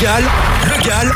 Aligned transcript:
Légal, 0.00 0.22
légal, 0.64 1.12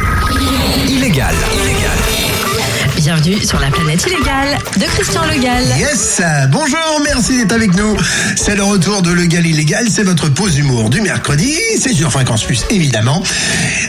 illégal. 0.88 1.34
Illégal. 1.54 2.81
Bienvenue 2.96 3.42
sur 3.44 3.58
la 3.58 3.68
planète 3.70 4.04
illégale 4.06 4.58
de 4.76 4.84
Christian 4.84 5.24
Legal. 5.24 5.64
Yes, 5.78 6.20
bonjour, 6.50 7.00
merci 7.04 7.38
d'être 7.38 7.52
avec 7.52 7.74
nous. 7.74 7.96
C'est 8.36 8.54
le 8.54 8.62
retour 8.62 9.02
de 9.02 9.10
Le 9.10 9.24
Gal 9.26 9.46
Illégal, 9.46 9.86
c'est 9.90 10.02
votre 10.02 10.28
pause 10.28 10.58
humour 10.58 10.90
du 10.90 11.00
mercredi, 11.00 11.56
c'est 11.80 11.94
sur 11.94 12.12
Fréquence 12.12 12.44
Plus 12.44 12.64
évidemment. 12.70 13.22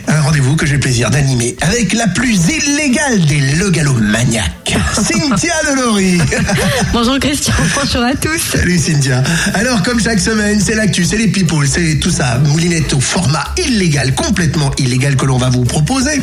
Un 0.07 0.21
rendez-vous 0.21 0.55
que 0.55 0.65
j'ai 0.65 0.75
le 0.75 0.79
plaisir 0.79 1.09
d'animer 1.09 1.55
avec 1.61 1.93
la 1.93 2.07
plus 2.07 2.39
illégale 2.47 3.19
des 3.25 3.39
legalomaniaques, 3.57 4.75
Cynthia 4.93 5.53
Delory. 5.69 6.19
Bonjour 6.93 7.19
Christian, 7.19 7.53
bonjour 7.75 8.03
à 8.03 8.15
tous. 8.15 8.39
Salut 8.57 8.77
Cynthia. 8.77 9.21
Alors 9.53 9.83
comme 9.83 10.01
chaque 10.01 10.19
semaine, 10.19 10.59
c'est 10.59 10.75
l'actu, 10.75 11.05
c'est 11.05 11.17
les 11.17 11.27
people, 11.27 11.67
c'est 11.67 11.99
tout 11.99 12.11
ça, 12.11 12.39
moulinette 12.45 12.93
au 12.93 12.99
format 12.99 13.45
illégal, 13.57 14.15
complètement 14.15 14.71
illégal 14.77 15.15
que 15.15 15.25
l'on 15.25 15.37
va 15.37 15.49
vous 15.49 15.65
proposer. 15.65 16.21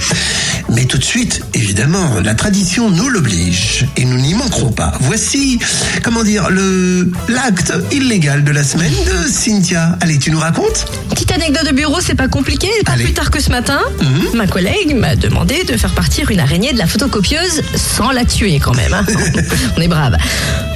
Mais 0.71 0.85
tout 0.85 0.99
de 0.99 1.05
suite, 1.05 1.43
évidemment, 1.55 2.21
la 2.23 2.35
tradition 2.35 2.70
nous 2.79 3.09
l'oblige 3.09 3.87
et 3.97 4.05
nous 4.05 4.17
n'y 4.19 4.33
manquerons 4.35 4.71
pas. 4.71 4.93
Voici, 5.01 5.59
comment 6.05 6.23
dire, 6.23 6.51
le 6.51 7.11
l'acte 7.29 7.73
illégal 7.91 8.45
de 8.45 8.53
la 8.53 8.63
semaine 8.63 8.93
de 9.07 9.29
Cynthia. 9.29 9.97
Allez, 10.01 10.19
tu 10.19 10.31
nous 10.31 10.39
racontes? 10.39 10.87
Petite 11.11 11.33
anecdote 11.33 11.67
de 11.67 11.75
bureau, 11.75 12.01
c'est 12.01 12.15
pas 12.15 12.29
compliqué. 12.29 12.69
Pas 12.87 12.93
Allez. 12.93 13.05
plus 13.05 13.13
tard 13.13 13.31
que 13.33 13.41
ce 13.41 13.51
matin, 13.51 13.81
Mhm. 14.01 14.37
ma 14.37 14.47
collègue 14.47 14.95
m'a 14.97 15.17
demandé 15.17 15.65
de 15.65 15.77
faire 15.77 15.93
partir 15.95 16.31
une 16.31 16.39
araignée 16.41 16.73
de 16.73 16.79
la 16.79 16.87
photocopieuse 16.87 17.63
sans 17.75 18.13
la 18.13 18.25
tuer 18.25 18.61
quand 18.61 18.75
même. 18.77 18.95
hein. 18.95 19.05
On 19.77 19.81
est 19.81 19.89
brave. 19.89 20.17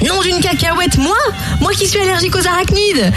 Non 0.05 0.21
d'une 0.21 0.39
cacahuète, 0.41 0.97
qui 1.75 1.87
suis 1.87 1.99
allergique 1.99 2.35
aux 2.35 2.47
arachnides 2.47 3.11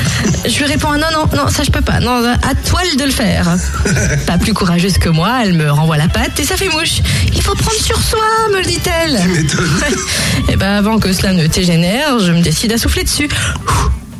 Je 0.46 0.58
lui 0.58 0.64
réponds 0.64 0.88
ah 0.92 0.98
non, 0.98 1.06
non, 1.12 1.36
non, 1.36 1.48
ça 1.48 1.62
je 1.62 1.70
peux 1.70 1.80
pas. 1.80 2.00
Non, 2.00 2.24
à 2.24 2.54
toi 2.54 2.80
de 2.96 3.04
le 3.04 3.10
faire. 3.10 3.56
Pas 4.26 4.38
plus 4.38 4.54
courageuse 4.54 4.98
que 4.98 5.08
moi, 5.08 5.40
elle 5.42 5.52
me 5.52 5.70
renvoie 5.70 5.96
la 5.96 6.08
patte 6.08 6.40
et 6.40 6.44
ça 6.44 6.56
fait 6.56 6.68
mouche. 6.68 7.00
Il 7.34 7.42
faut 7.42 7.54
prendre 7.54 7.80
sur 7.80 8.00
soi, 8.00 8.20
me 8.52 8.58
le 8.58 8.64
dit-elle. 8.64 9.20
Et 10.48 10.56
ben 10.56 10.72
avant 10.72 10.98
que 10.98 11.12
cela 11.12 11.32
ne 11.32 11.46
dégénère, 11.46 12.18
je 12.18 12.32
me 12.32 12.40
décide 12.40 12.72
à 12.72 12.78
souffler 12.78 13.04
dessus. 13.04 13.28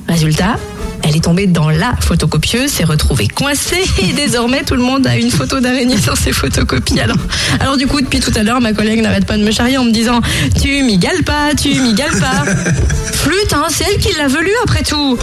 Résultat, 0.09 0.57
elle 1.03 1.17
est 1.17 1.25
tombée 1.25 1.47
dans 1.47 1.71
la 1.71 1.95
photocopieuse, 2.01 2.71
s'est 2.71 2.85
retrouvée 2.85 3.29
coincée 3.29 3.83
et 4.03 4.13
désormais 4.13 4.63
tout 4.65 4.75
le 4.75 4.83
monde 4.83 5.07
a 5.07 5.17
une 5.17 5.31
photo 5.31 5.61
d'araignée 5.61 5.99
sur 6.01 6.17
ses 6.17 6.33
photocopies. 6.33 7.01
Alors, 7.01 7.17
alors 7.61 7.77
du 7.77 7.87
coup, 7.87 8.01
depuis 8.01 8.21
tout 8.21 8.33
à 8.35 8.43
l'heure, 8.43 8.61
ma 8.61 8.73
collègue 8.73 9.01
n'arrête 9.03 9.27
pas 9.27 9.37
de 9.37 9.43
me 9.45 9.51
charrier 9.51 9.79
en 9.79 9.85
me 9.85 9.93
disant 9.93 10.21
Tu 10.61 10.83
m'égales 10.83 11.23
pas, 11.25 11.55
tu 11.61 11.69
m'égales 11.81 12.19
pas. 12.19 12.45
Flûte, 13.13 13.53
hein, 13.53 13.67
c'est 13.71 13.85
elle 13.93 13.99
qui 14.01 14.17
l'a 14.17 14.29
voulu 14.29 14.51
après 14.65 14.83
tout. 14.83 15.19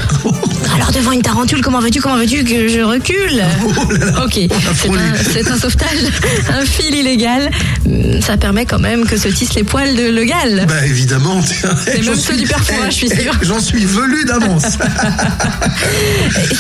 Alors 0.76 0.92
devant 0.92 1.12
une 1.12 1.22
tarentule, 1.22 1.62
comment 1.62 1.80
veux-tu, 1.80 2.02
comment 2.02 2.18
veux-tu 2.18 2.44
que 2.44 2.68
je 2.68 2.82
recule? 2.82 3.44
Ok, 4.24 4.40
c'est 4.76 4.90
un, 4.90 5.16
c'est 5.34 5.50
un 5.52 5.58
sauvetage, 5.58 5.98
un 6.50 6.66
fil 6.66 6.94
illégal. 6.94 7.50
Hum, 7.86 8.22
Ça 8.22 8.38
permet 8.38 8.66
quand 8.66 8.80
même 8.80 9.06
que 9.06 9.18
se 9.18 9.28
tissent 9.28 9.54
les 9.56 9.64
poils 9.64 9.96
de 9.96 10.10
Legal. 10.10 10.66
Bah 10.68 10.86
évidemment. 10.86 11.42
C'est 11.42 12.02
même 12.04 12.16
ceux 12.16 12.36
du 12.36 12.46
perforat, 12.48 12.90
je 12.90 12.96
suis 12.96 13.10
sûre. 13.10 13.34
J'en 13.42 13.60
suis 13.60 13.86
velu 13.86 14.26
d'avance. 14.26 14.78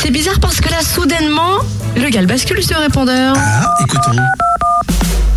C'est 0.02 0.12
bizarre 0.12 0.40
parce 0.40 0.60
que 0.62 0.70
là, 0.70 0.82
soudainement, 0.82 1.60
le 1.96 2.10
gars 2.10 2.22
bascule 2.24 2.64
sur 2.64 2.78
le 2.78 2.84
répondeur. 2.86 3.36
Ah, 3.38 3.74
écoutons. 3.82 4.18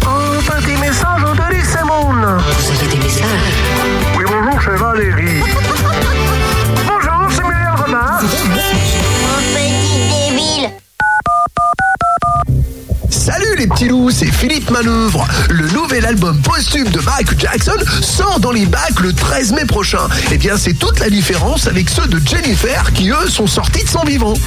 Un 0.05 0.61
petit 0.61 0.77
message 0.77 1.23
de 1.23 1.65
Simone. 1.65 2.39
Vous 2.39 2.79
avez 2.81 2.89
des 2.91 3.03
messages 3.03 3.27
Oui, 4.17 4.25
bonjour, 4.27 4.61
c'est 4.65 4.77
Valérie. 4.77 5.43
Manœuvre. 14.71 15.27
Le 15.51 15.67
nouvel 15.69 16.05
album 16.05 16.41
posthume 16.43 16.89
de 16.89 17.01
Michael 17.01 17.39
Jackson 17.39 17.77
sort 18.03 18.41
dans 18.41 18.53
les 18.53 18.67
bacs 18.67 19.01
le 19.01 19.13
13 19.13 19.53
mai 19.53 19.65
prochain. 19.65 20.09
Eh 20.31 20.39
bien, 20.39 20.57
c'est 20.57 20.75
toute 20.75 21.01
la 21.01 21.11
différence 21.11 21.67
avec 21.67 21.89
ceux 21.89 22.07
de 22.07 22.21
Jennifer 22.27 22.93
qui, 22.93 23.11
eux, 23.11 23.29
sont 23.29 23.47
sortis 23.47 23.85
de 23.85 23.89
son 23.89 24.05
vivant. 24.05 24.35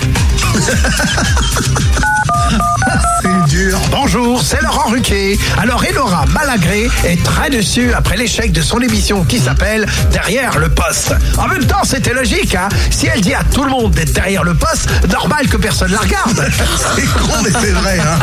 C'est 3.21 3.49
dur. 3.49 3.79
Bonjour, 3.91 4.41
c'est 4.41 4.61
Laurent 4.61 4.89
Ruquier. 4.89 5.39
Alors, 5.57 5.83
Elora 5.85 6.25
Malagré 6.27 6.89
est 7.05 7.23
très 7.23 7.49
dessus 7.49 7.93
après 7.93 8.17
l'échec 8.17 8.51
de 8.51 8.61
son 8.61 8.79
émission 8.79 9.23
qui 9.23 9.39
s'appelle 9.39 9.85
Derrière 10.11 10.57
le 10.57 10.69
poste. 10.69 11.13
En 11.37 11.47
même 11.47 11.65
temps, 11.65 11.83
c'était 11.83 12.13
logique, 12.13 12.55
hein. 12.55 12.67
Si 12.89 13.07
elle 13.07 13.21
dit 13.21 13.33
à 13.33 13.43
tout 13.43 13.63
le 13.63 13.69
monde 13.69 13.91
d'être 13.91 14.13
derrière 14.13 14.43
le 14.43 14.53
poste, 14.53 14.89
normal 15.09 15.47
que 15.47 15.57
personne 15.57 15.91
la 15.91 15.99
regarde. 15.99 16.49
c'est 16.95 17.05
con, 17.05 17.41
mais 17.43 17.51
c'est 17.51 17.71
vrai, 17.71 17.99
hein. 17.99 18.19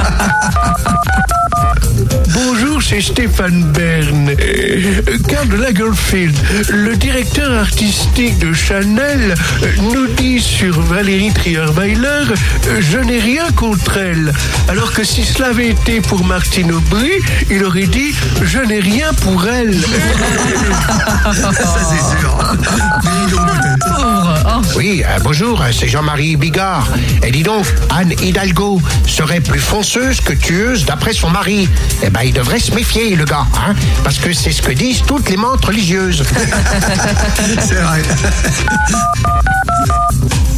Bonjour, 2.32 2.82
c'est 2.82 3.00
Stéphane 3.00 3.62
Bern. 3.72 4.30
Karl 5.28 5.60
Lagerfeld, 5.60 6.36
le 6.70 6.96
directeur 6.96 7.52
artistique 7.52 8.38
de 8.38 8.52
Chanel, 8.52 9.34
nous 9.92 10.06
dit 10.14 10.40
sur 10.40 10.80
Valérie 10.82 11.32
Trierweiler 11.32 12.24
Je 12.80 12.98
n'ai 12.98 13.18
rien 13.18 13.50
contre 13.56 13.96
elle. 13.96 14.32
Alors 14.68 14.92
que 14.92 15.04
si 15.04 15.24
cela 15.24 15.48
avait 15.48 15.68
été 15.70 16.00
pour 16.00 16.24
Martine 16.24 16.72
Aubry, 16.72 17.12
il 17.50 17.64
aurait 17.64 17.86
dit 17.86 18.14
Je 18.42 18.58
n'ai 18.60 18.80
rien 18.80 19.12
pour 19.22 19.46
elle. 19.46 19.74
Ça, 21.32 21.50
c'est 21.52 22.20
sûr. 22.20 22.38
Oh. 24.46 24.60
Oui, 24.76 25.02
euh, 25.06 25.18
bonjour, 25.22 25.60
euh, 25.60 25.70
c'est 25.72 25.88
Jean-Marie 25.88 26.36
Bigard. 26.36 26.88
Et 27.22 27.30
dis 27.30 27.42
donc, 27.42 27.66
Anne 27.90 28.12
Hidalgo 28.22 28.80
serait 29.06 29.40
plus 29.40 29.60
fonceuse 29.60 30.20
que 30.20 30.32
tueuse 30.32 30.84
d'après 30.84 31.12
son 31.12 31.30
mari. 31.30 31.68
Eh 32.02 32.10
ben, 32.10 32.22
il 32.22 32.32
devrait 32.32 32.60
se 32.60 32.72
méfier, 32.74 33.16
le 33.16 33.24
gars, 33.24 33.46
hein, 33.54 33.74
parce 34.04 34.18
que 34.18 34.32
c'est 34.32 34.52
ce 34.52 34.62
que 34.62 34.72
disent 34.72 35.02
toutes 35.06 35.28
les 35.28 35.36
mentes 35.36 35.64
religieuses. 35.64 36.24
C'est 37.60 37.74
vrai. 37.74 38.02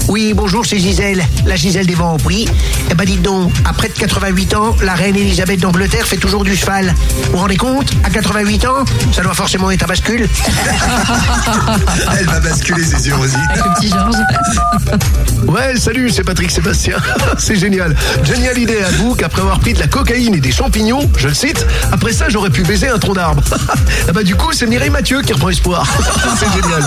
Oui, 0.09 0.33
bonjour, 0.34 0.66
c'est 0.66 0.78
Gisèle, 0.78 1.25
la 1.47 1.56
Gisèle 1.56 1.87
des 1.87 1.94
vents. 1.94 2.16
Oui, 2.25 2.49
eh 2.91 2.94
ben, 2.94 3.05
dites 3.05 3.22
donc, 3.22 3.53
à 3.65 3.72
près 3.72 3.88
de 3.88 3.94
88 3.94 4.55
ans, 4.55 4.77
la 4.83 4.94
reine 4.94 5.16
Elisabeth 5.16 5.61
d'Angleterre 5.61 6.06
fait 6.06 6.16
toujours 6.16 6.43
du 6.43 6.56
cheval. 6.56 6.93
Vous 7.27 7.33
vous 7.33 7.38
rendez 7.38 7.56
compte 7.56 7.91
À 8.05 8.11
88 8.11 8.66
ans, 8.66 8.84
ça 9.12 9.22
doit 9.22 9.34
forcément 9.34 9.71
être 9.71 9.84
un 9.84 9.87
bascule. 9.87 10.28
Elle 12.19 12.27
va 12.27 12.41
basculer, 12.41 12.84
c'est 12.84 13.00
sûr 13.00 13.19
aussi. 13.21 13.37
Avec 13.37 13.65
le 13.65 13.75
petit 13.75 13.88
Georges. 13.88 14.16
Ouais, 15.47 15.77
salut, 15.77 16.11
c'est 16.11 16.25
Patrick 16.25 16.50
Sébastien. 16.50 16.97
c'est 17.38 17.56
génial. 17.56 17.94
Génial 18.25 18.59
idée 18.59 18.82
à 18.82 18.91
vous 18.91 19.15
qu'après 19.15 19.43
avoir 19.43 19.61
pris 19.61 19.75
de 19.75 19.78
la 19.78 19.87
cocaïne 19.87 20.34
et 20.34 20.41
des 20.41 20.53
champignons, 20.53 21.09
je 21.17 21.28
le 21.28 21.34
cite, 21.34 21.65
après 21.93 22.12
ça 22.12 22.28
j'aurais 22.28 22.50
pu 22.50 22.62
baiser 22.62 22.88
un 22.88 22.99
tronc 22.99 23.15
d'arbre. 23.15 23.43
ah 23.53 24.12
bah 24.15 24.22
du 24.22 24.34
coup, 24.34 24.53
c'est 24.53 24.67
Mireille 24.67 24.91
Mathieu 24.91 25.22
qui 25.22 25.32
reprend 25.32 25.50
espoir. 25.50 25.87
c'est 26.38 26.50
génial. 26.61 26.84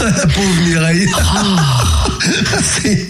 La 0.00 0.26
pauvre 0.26 0.60
Mireille. 0.62 1.08
C'est 2.82 3.08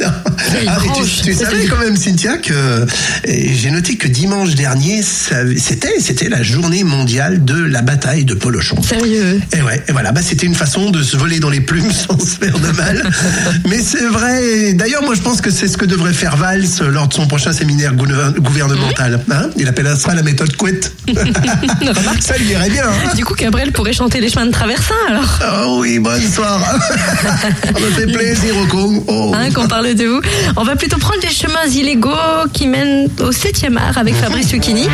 Ah, 0.69 0.79
tu, 0.97 1.23
tu 1.25 1.35
savais 1.35 1.67
quand 1.67 1.79
même, 1.79 1.97
Cynthia, 1.97 2.37
que 2.39 2.53
euh, 2.53 2.87
j'ai 3.27 3.71
noté 3.71 3.97
que 3.97 4.09
dimanche 4.09 4.55
dernier, 4.55 5.03
c'était 5.03 6.01
c'était 6.01 6.29
la 6.29 6.43
journée 6.43 6.85
mondiale 6.85 7.45
de 7.45 7.57
la 7.63 7.83
bataille 7.83 8.25
de 8.25 8.35
Polochon. 8.35 8.81
Sérieux. 8.83 9.41
Et 9.57 9.63
ouais, 9.63 9.83
et 9.89 9.93
voilà, 9.93 10.13
bah, 10.13 10.21
c'était 10.23 10.47
une 10.47 10.55
façon 10.55 10.91
de 10.91 11.03
se 11.03 11.17
voler 11.17 11.41
dans 11.41 11.51
les 11.51 11.61
plumes 11.61 11.91
sans 12.09 12.19
se 12.19 12.37
faire 12.39 12.59
de 12.59 12.69
mal. 12.73 13.09
Mais 13.69 13.79
c'est 13.81 14.07
vrai. 14.07 14.73
D'ailleurs, 14.75 15.03
moi, 15.03 15.15
je 15.15 15.23
pense 15.23 15.41
que 15.41 15.51
c'est 15.51 15.69
ce 15.69 15.77
que 15.77 15.85
devrait 15.85 16.13
faire 16.13 16.37
Valls 16.37 16.65
lors 16.91 17.09
de 17.09 17.15
son 17.15 17.27
prochain 17.27 17.53
séminaire 17.53 17.95
gouver- 17.95 18.35
gouvernemental. 18.39 19.21
Hein? 19.31 19.51
Il 19.57 19.69
appellera 19.69 19.97
ça 19.97 20.15
la 20.15 20.23
méthode 20.23 20.55
couette. 20.57 20.93
ça 22.21 22.37
lui 22.39 22.51
irait 22.51 22.71
bien. 22.71 22.85
hein 22.89 23.15
Du 23.15 23.25
coup, 23.25 23.35
Gabriel 23.35 23.73
pourrait 23.73 23.93
chanter 23.93 24.21
les 24.21 24.29
chemins 24.29 24.47
de 24.47 24.51
traversin 24.53 24.95
alors. 25.09 25.39
Oh 25.67 25.79
oui, 25.81 25.99
bonsoir. 25.99 26.61
Ça 27.23 27.81
me 27.81 27.91
fait 27.93 28.07
plaisir 28.07 28.57
au 28.57 28.67
con. 28.67 28.96
Oh. 29.09 29.33
Hein, 29.35 29.51
qu'on 29.53 29.67
parle 29.69 29.95
de 29.95 30.05
vous. 30.05 30.21
On 30.57 30.65
va 30.65 30.77
plutôt 30.77 30.99
prendre 30.99 31.21
les 31.23 31.31
chemins 31.31 31.67
illégaux 31.67 32.11
qui 32.53 32.67
mènent 32.67 33.09
au 33.21 33.31
7e 33.31 33.77
art 33.77 33.99
avec 33.99 34.15
Fabrice 34.15 34.53
Lucchini. 34.53 34.89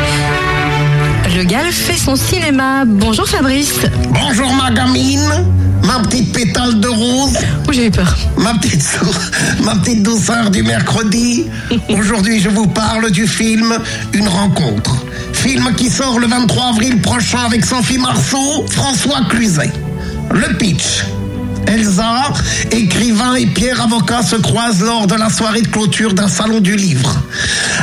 Le 1.35 1.43
Gal 1.43 1.71
fait 1.71 1.97
son 1.97 2.15
cinéma. 2.15 2.83
Bonjour 2.85 3.27
Fabrice. 3.27 3.79
Bonjour 4.09 4.51
ma 4.53 4.69
gamine, 4.71 5.45
ma 5.83 5.99
petite 6.03 6.31
pétale 6.33 6.79
de 6.79 6.87
rose, 6.87 7.37
Oh, 7.67 7.71
j'ai 7.71 7.87
eu 7.87 7.91
peur. 7.91 8.15
ma 8.37 8.53
petite, 8.55 8.99
ma 9.63 9.75
petite 9.75 10.03
douceur 10.03 10.49
du 10.51 10.61
mercredi. 10.63 11.45
Aujourd'hui, 11.89 12.39
je 12.39 12.49
vous 12.49 12.67
parle 12.67 13.09
du 13.11 13.25
film 13.27 13.77
Une 14.13 14.27
rencontre. 14.27 14.95
Film 15.33 15.73
qui 15.75 15.89
sort 15.89 16.19
le 16.19 16.27
23 16.27 16.65
avril 16.69 17.01
prochain 17.01 17.39
avec 17.45 17.65
Sophie 17.65 17.97
Marceau, 17.97 18.65
François 18.69 19.21
Cluzet. 19.29 19.71
Le 20.31 20.55
pitch. 20.57 21.03
Elsa, 21.67 22.33
écrivain 22.71 23.35
et 23.35 23.45
Pierre 23.45 23.81
avocat 23.81 24.21
se 24.21 24.35
croisent 24.35 24.83
lors 24.83 25.07
de 25.07 25.15
la 25.15 25.29
soirée 25.29 25.61
de 25.61 25.67
clôture 25.67 26.13
d'un 26.13 26.27
salon 26.27 26.59
du 26.59 26.75
livre. 26.75 27.17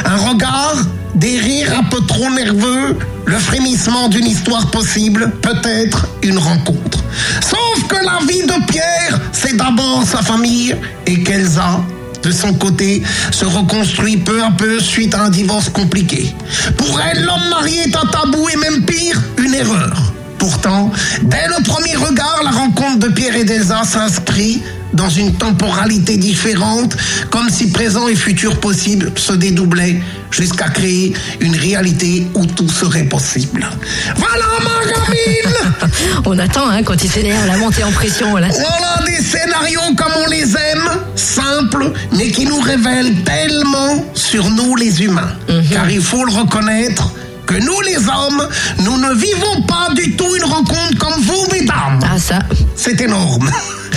Un 0.05 0.17
regard, 0.17 0.77
des 1.15 1.38
rires 1.38 1.79
un 1.79 1.85
peu 1.85 2.00
trop 2.06 2.31
nerveux, 2.31 2.97
le 3.27 3.38
frémissement 3.38 4.09
d'une 4.09 4.27
histoire 4.27 4.71
possible, 4.71 5.32
peut-être 5.43 6.06
une 6.23 6.38
rencontre. 6.38 7.05
Sauf 7.41 7.87
que 7.88 7.97
la 7.97 8.19
vie 8.27 8.43
de 8.43 8.67
Pierre, 8.67 9.21
c'est 9.32 9.56
d'abord 9.56 10.05
sa 10.05 10.23
famille 10.23 10.75
et 11.06 11.23
qu'Elsa, 11.23 11.81
de 12.23 12.31
son 12.31 12.55
côté, 12.55 13.03
se 13.31 13.44
reconstruit 13.44 14.19
peu 14.19 14.43
à 14.43 14.50
peu 14.50 14.79
suite 14.81 15.15
à 15.15 15.23
un 15.25 15.31
divorce 15.31 15.69
compliqué. 15.69 16.35
Pour 16.76 17.00
elle, 17.00 17.25
l'homme 17.25 17.49
marié 17.50 17.83
est 17.83 17.97
un 17.97 18.06
tabou 18.06 18.49
et 18.49 18.56
même 18.56 18.85
pire, 18.85 19.21
une 19.38 19.55
erreur. 19.55 20.12
Pourtant, 20.40 20.90
dès 21.22 21.46
le 21.48 21.62
premier 21.62 21.94
regard, 21.96 22.40
la 22.42 22.50
rencontre 22.50 22.98
de 22.98 23.08
Pierre 23.08 23.37
et 23.37 23.44
d'Elsa 23.44 23.82
s'inscrit 23.84 24.62
dans 24.94 25.10
une 25.10 25.34
temporalité 25.34 26.16
différente, 26.16 26.96
comme 27.31 27.50
si 27.50 27.70
présent 27.70 28.08
et 28.08 28.16
futur 28.16 28.58
possible 28.58 29.12
se 29.16 29.34
dédoublaient 29.34 30.00
jusqu'à 30.31 30.70
créer 30.70 31.12
une 31.40 31.54
réalité 31.54 32.26
où 32.34 32.46
tout 32.46 32.70
serait 32.70 33.04
possible. 33.04 33.69
Voilà 34.16 34.46
Margamine 34.64 35.92
On 36.25 36.38
attend 36.38 36.69
hein, 36.69 36.82
quand 36.82 37.04
il 37.04 37.10
s'énerve 37.10 37.46
la 37.46 37.58
montée 37.58 37.84
en 37.84 37.92
pression. 37.92 38.34
Là. 38.37 38.48
Voilà 38.48 39.04
des 39.06 39.22
scénarios 39.22 39.94
comme 39.94 40.12
on 40.25 40.31
les 40.31 40.56
aime, 40.56 40.90
simples, 41.16 41.92
mais 42.16 42.31
qui 42.31 42.46
nous 42.46 42.60
révèlent 42.60 43.22
tellement 43.25 44.06
sur 44.14 44.48
nous 44.48 44.75
les 44.75 45.02
humains. 45.02 45.32
Car 45.70 45.90
il 45.90 46.00
faut 46.00 46.25
le 46.25 46.32
reconnaître, 46.32 47.12
que 47.50 47.56
nous 47.56 47.81
les 47.81 47.97
hommes, 47.97 48.49
nous 48.79 48.97
ne 48.97 49.12
vivons 49.14 49.62
pas 49.62 49.93
du 49.93 50.14
tout 50.14 50.37
une 50.37 50.44
rencontre 50.44 50.97
comme 50.99 51.20
vous, 51.20 51.47
mesdames. 51.50 51.99
Ah 52.02 52.17
ça. 52.17 52.38
C'est 52.76 53.00
énorme. 53.00 53.50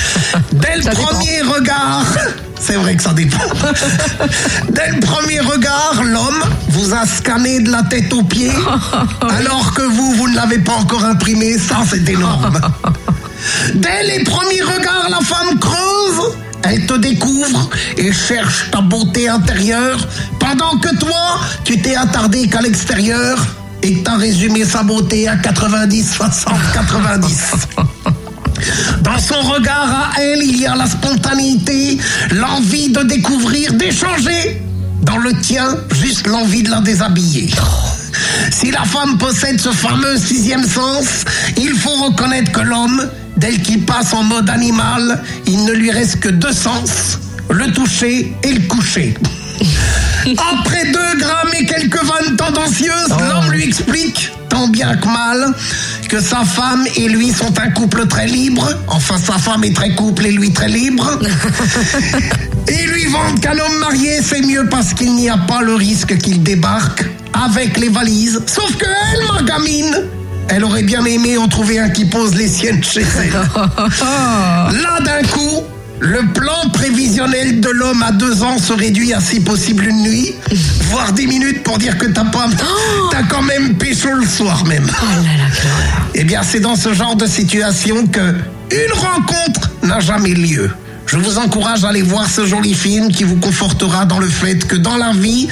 Dès 0.53 0.77
le 0.77 0.83
dépend. 0.83 1.03
premier 1.03 1.41
regard, 1.41 2.03
c'est 2.59 2.77
vrai 2.77 2.95
que 2.95 3.03
ça 3.03 3.13
dépend. 3.13 3.37
Dès 4.69 4.91
le 4.93 4.99
premier 5.01 5.39
regard, 5.39 6.01
l'homme 6.03 6.43
vous 6.69 6.95
a 6.95 7.05
scanné 7.05 7.59
de 7.59 7.71
la 7.71 7.83
tête 7.83 8.11
aux 8.11 8.23
pieds, 8.23 8.51
alors 9.21 9.73
que 9.75 9.83
vous, 9.83 10.13
vous 10.13 10.29
ne 10.29 10.35
l'avez 10.35 10.59
pas 10.59 10.73
encore 10.73 11.05
imprimé. 11.05 11.55
Ça, 11.59 11.83
c'est 11.87 12.09
énorme. 12.09 12.59
Dès 13.75 14.03
les 14.03 14.23
premiers 14.23 14.63
regards, 14.63 15.09
la 15.11 15.19
femme 15.19 15.59
creuse. 15.59 16.37
Elle 16.63 16.85
te 16.85 16.93
découvre 16.93 17.69
et 17.97 18.11
cherche 18.11 18.71
ta 18.71 18.81
beauté 18.81 19.27
intérieure, 19.27 20.07
pendant 20.39 20.77
que 20.77 20.95
toi, 20.97 21.39
tu 21.63 21.81
t'es 21.81 21.95
attardé 21.95 22.47
qu'à 22.47 22.61
l'extérieur 22.61 23.37
et 23.81 23.95
que 23.95 24.03
t'as 24.03 24.17
résumé 24.17 24.63
sa 24.63 24.83
beauté 24.83 25.27
à 25.27 25.35
90, 25.35 26.13
60, 26.13 26.53
90. 26.73 27.51
Dans 29.01 29.19
son 29.19 29.41
regard 29.41 30.13
à 30.15 30.21
elle, 30.21 30.41
il 30.41 30.61
y 30.61 30.65
a 30.65 30.75
la 30.75 30.87
spontanéité, 30.87 31.97
l'envie 32.31 32.89
de 32.89 33.03
découvrir, 33.03 33.73
d'échanger. 33.73 34.61
Dans 35.01 35.17
le 35.17 35.33
tien, 35.41 35.77
juste 35.91 36.27
l'envie 36.27 36.63
de 36.63 36.69
la 36.69 36.79
déshabiller. 36.79 37.49
Si 38.51 38.71
la 38.71 38.85
femme 38.85 39.17
possède 39.17 39.59
ce 39.59 39.69
fameux 39.71 40.17
sixième 40.17 40.65
sens, 40.65 41.25
il 41.57 41.73
faut 41.73 42.05
reconnaître 42.05 42.51
que 42.51 42.61
l'homme, 42.61 43.09
dès 43.37 43.53
qu'il 43.53 43.85
passe 43.85 44.13
en 44.13 44.23
mode 44.23 44.49
animal, 44.49 45.21
il 45.47 45.65
ne 45.65 45.73
lui 45.73 45.91
reste 45.91 46.19
que 46.19 46.29
deux 46.29 46.53
sens, 46.53 47.19
le 47.49 47.71
toucher 47.71 48.33
et 48.43 48.53
le 48.53 48.61
coucher. 48.67 49.13
Après 50.25 50.85
deux 50.91 51.19
grammes 51.19 51.51
et 51.59 51.65
quelques 51.65 52.03
vannes 52.03 52.35
tendancieuses, 52.37 53.09
l'homme 53.09 53.51
lui 53.51 53.63
explique, 53.63 54.31
tant 54.49 54.67
bien 54.67 54.95
que 54.95 55.07
mal, 55.07 55.53
que 56.09 56.21
sa 56.21 56.43
femme 56.43 56.85
et 56.95 57.09
lui 57.09 57.31
sont 57.31 57.53
un 57.59 57.69
couple 57.71 58.07
très 58.07 58.27
libre. 58.27 58.69
Enfin, 58.87 59.17
sa 59.17 59.37
femme 59.37 59.63
est 59.63 59.75
très 59.75 59.93
couple 59.95 60.25
et 60.25 60.31
lui 60.31 60.51
très 60.51 60.69
libre. 60.69 61.19
Et 62.65 62.87
lui 62.87 63.05
vendre 63.07 63.41
qu'un 63.41 63.59
homme 63.59 63.77
marié, 63.79 64.21
c'est 64.23 64.41
mieux 64.41 64.65
parce 64.69 64.93
qu'il 64.93 65.13
n'y 65.15 65.29
a 65.29 65.37
pas 65.37 65.61
le 65.61 65.75
risque 65.75 66.17
qu'il 66.17 66.41
débarque 66.41 67.03
avec 67.33 67.77
les 67.77 67.89
valises. 67.89 68.41
Sauf 68.47 68.77
que 68.77 68.85
elle, 68.85 69.33
ma 69.33 69.41
gamine, 69.43 70.07
elle 70.49 70.63
aurait 70.63 70.83
bien 70.83 71.03
aimé 71.05 71.37
en 71.37 71.47
trouver 71.47 71.79
un 71.79 71.89
qui 71.89 72.05
pose 72.05 72.35
les 72.35 72.47
siennes 72.47 72.83
chez 72.83 73.05
elle. 73.19 73.31
Là, 74.81 74.99
d'un 75.03 75.27
coup, 75.27 75.63
le 75.99 76.19
plan 76.33 76.69
prévisionnel 76.71 77.61
de 77.61 77.69
l'homme 77.69 78.03
à 78.03 78.11
deux 78.11 78.43
ans 78.43 78.57
se 78.57 78.73
réduit 78.73 79.13
à 79.13 79.21
si 79.21 79.39
possible 79.39 79.85
une 79.87 80.03
nuit, 80.03 80.35
voire 80.89 81.13
dix 81.13 81.27
minutes 81.27 81.63
pour 81.63 81.77
dire 81.77 81.97
que 81.97 82.07
t'as 82.07 82.25
pas, 82.25 82.47
t'as 83.11 83.23
quand 83.23 83.41
même 83.41 83.75
pécho 83.75 84.11
le 84.13 84.25
soir 84.25 84.65
même. 84.65 84.85
Oh 85.01 85.05
là 85.05 85.37
là. 85.37 85.49
Eh 86.13 86.23
bien, 86.23 86.41
c'est 86.43 86.59
dans 86.59 86.75
ce 86.75 86.93
genre 86.93 87.15
de 87.15 87.25
situation 87.25 88.05
que 88.07 88.19
une 88.19 88.93
rencontre 88.93 89.71
n'a 89.83 89.99
jamais 89.99 90.33
lieu. 90.33 90.69
Je 91.13 91.19
vous 91.19 91.37
encourage 91.37 91.83
à 91.85 91.89
aller 91.89 92.01
voir 92.01 92.27
ce 92.27 92.43
joli 92.47 92.73
film 92.73 93.11
qui 93.11 93.23
vous 93.23 93.35
confortera 93.35 94.05
dans 94.05 94.17
le 94.17 94.27
fait 94.27 94.65
que 94.65 94.75
dans 94.75 94.97
la 94.97 95.11
vie, 95.11 95.47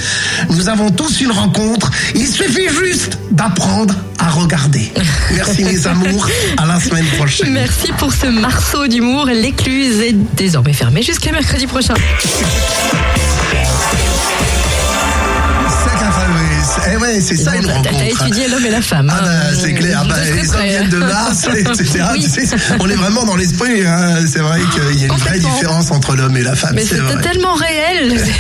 nous 0.50 0.70
avons 0.70 0.90
tous 0.90 1.22
une 1.22 1.30
rencontre. 1.30 1.92
Il 2.16 2.26
suffit 2.26 2.68
juste 2.68 3.20
d'apprendre 3.30 3.94
à 4.18 4.32
regarder. 4.32 4.92
Merci 5.36 5.64
mes 5.64 5.86
amours. 5.86 6.28
À 6.58 6.66
la 6.66 6.80
semaine 6.80 7.06
prochaine. 7.16 7.54
Merci 7.54 7.92
pour 8.00 8.12
ce 8.12 8.26
marceau 8.26 8.88
d'humour. 8.88 9.28
L'écluse 9.28 10.00
est 10.00 10.16
désormais 10.36 10.74
fermée 10.74 11.04
jusqu'à 11.04 11.32
mercredi 11.32 11.68
prochain. 11.68 11.94
Ouais, 17.02 17.20
c'est 17.22 17.36
ça 17.36 17.56
une 17.56 17.64
T'as- 17.66 17.68
T'as 17.82 17.90
rencontre. 17.92 18.04
étudié 18.26 18.48
l'homme 18.48 18.66
et 18.66 18.70
la 18.70 18.82
femme. 18.82 19.12
Ah 19.14 19.22
bah, 19.24 19.30
hein. 19.32 19.54
c'est 19.60 19.74
clair, 19.74 20.04
De 20.04 20.10
bah, 20.10 20.16
les 20.24 20.50
hommes 20.54 20.64
viennent 20.68 20.90
de 20.90 20.98
Mars, 20.98 21.48
etc. 21.56 22.04
Tu 22.16 22.30
sais, 22.30 22.56
on 22.80 22.90
est 22.90 22.96
vraiment 22.96 23.24
dans 23.26 23.36
l'esprit. 23.36 23.86
hein. 23.86 24.16
C'est 24.32 24.40
vrai 24.40 24.60
qu'il 24.74 25.00
y 25.00 25.04
a 25.04 25.08
une 25.08 25.20
vraie 25.20 25.40
différence 25.40 25.92
entre 25.92 26.16
l'homme 26.16 26.38
et 26.38 26.44
la 26.44 26.56
femme. 26.56 26.74
Mais 26.76 26.86
c'est 26.86 27.22
tellement 27.22 27.56
réel. 27.56 28.18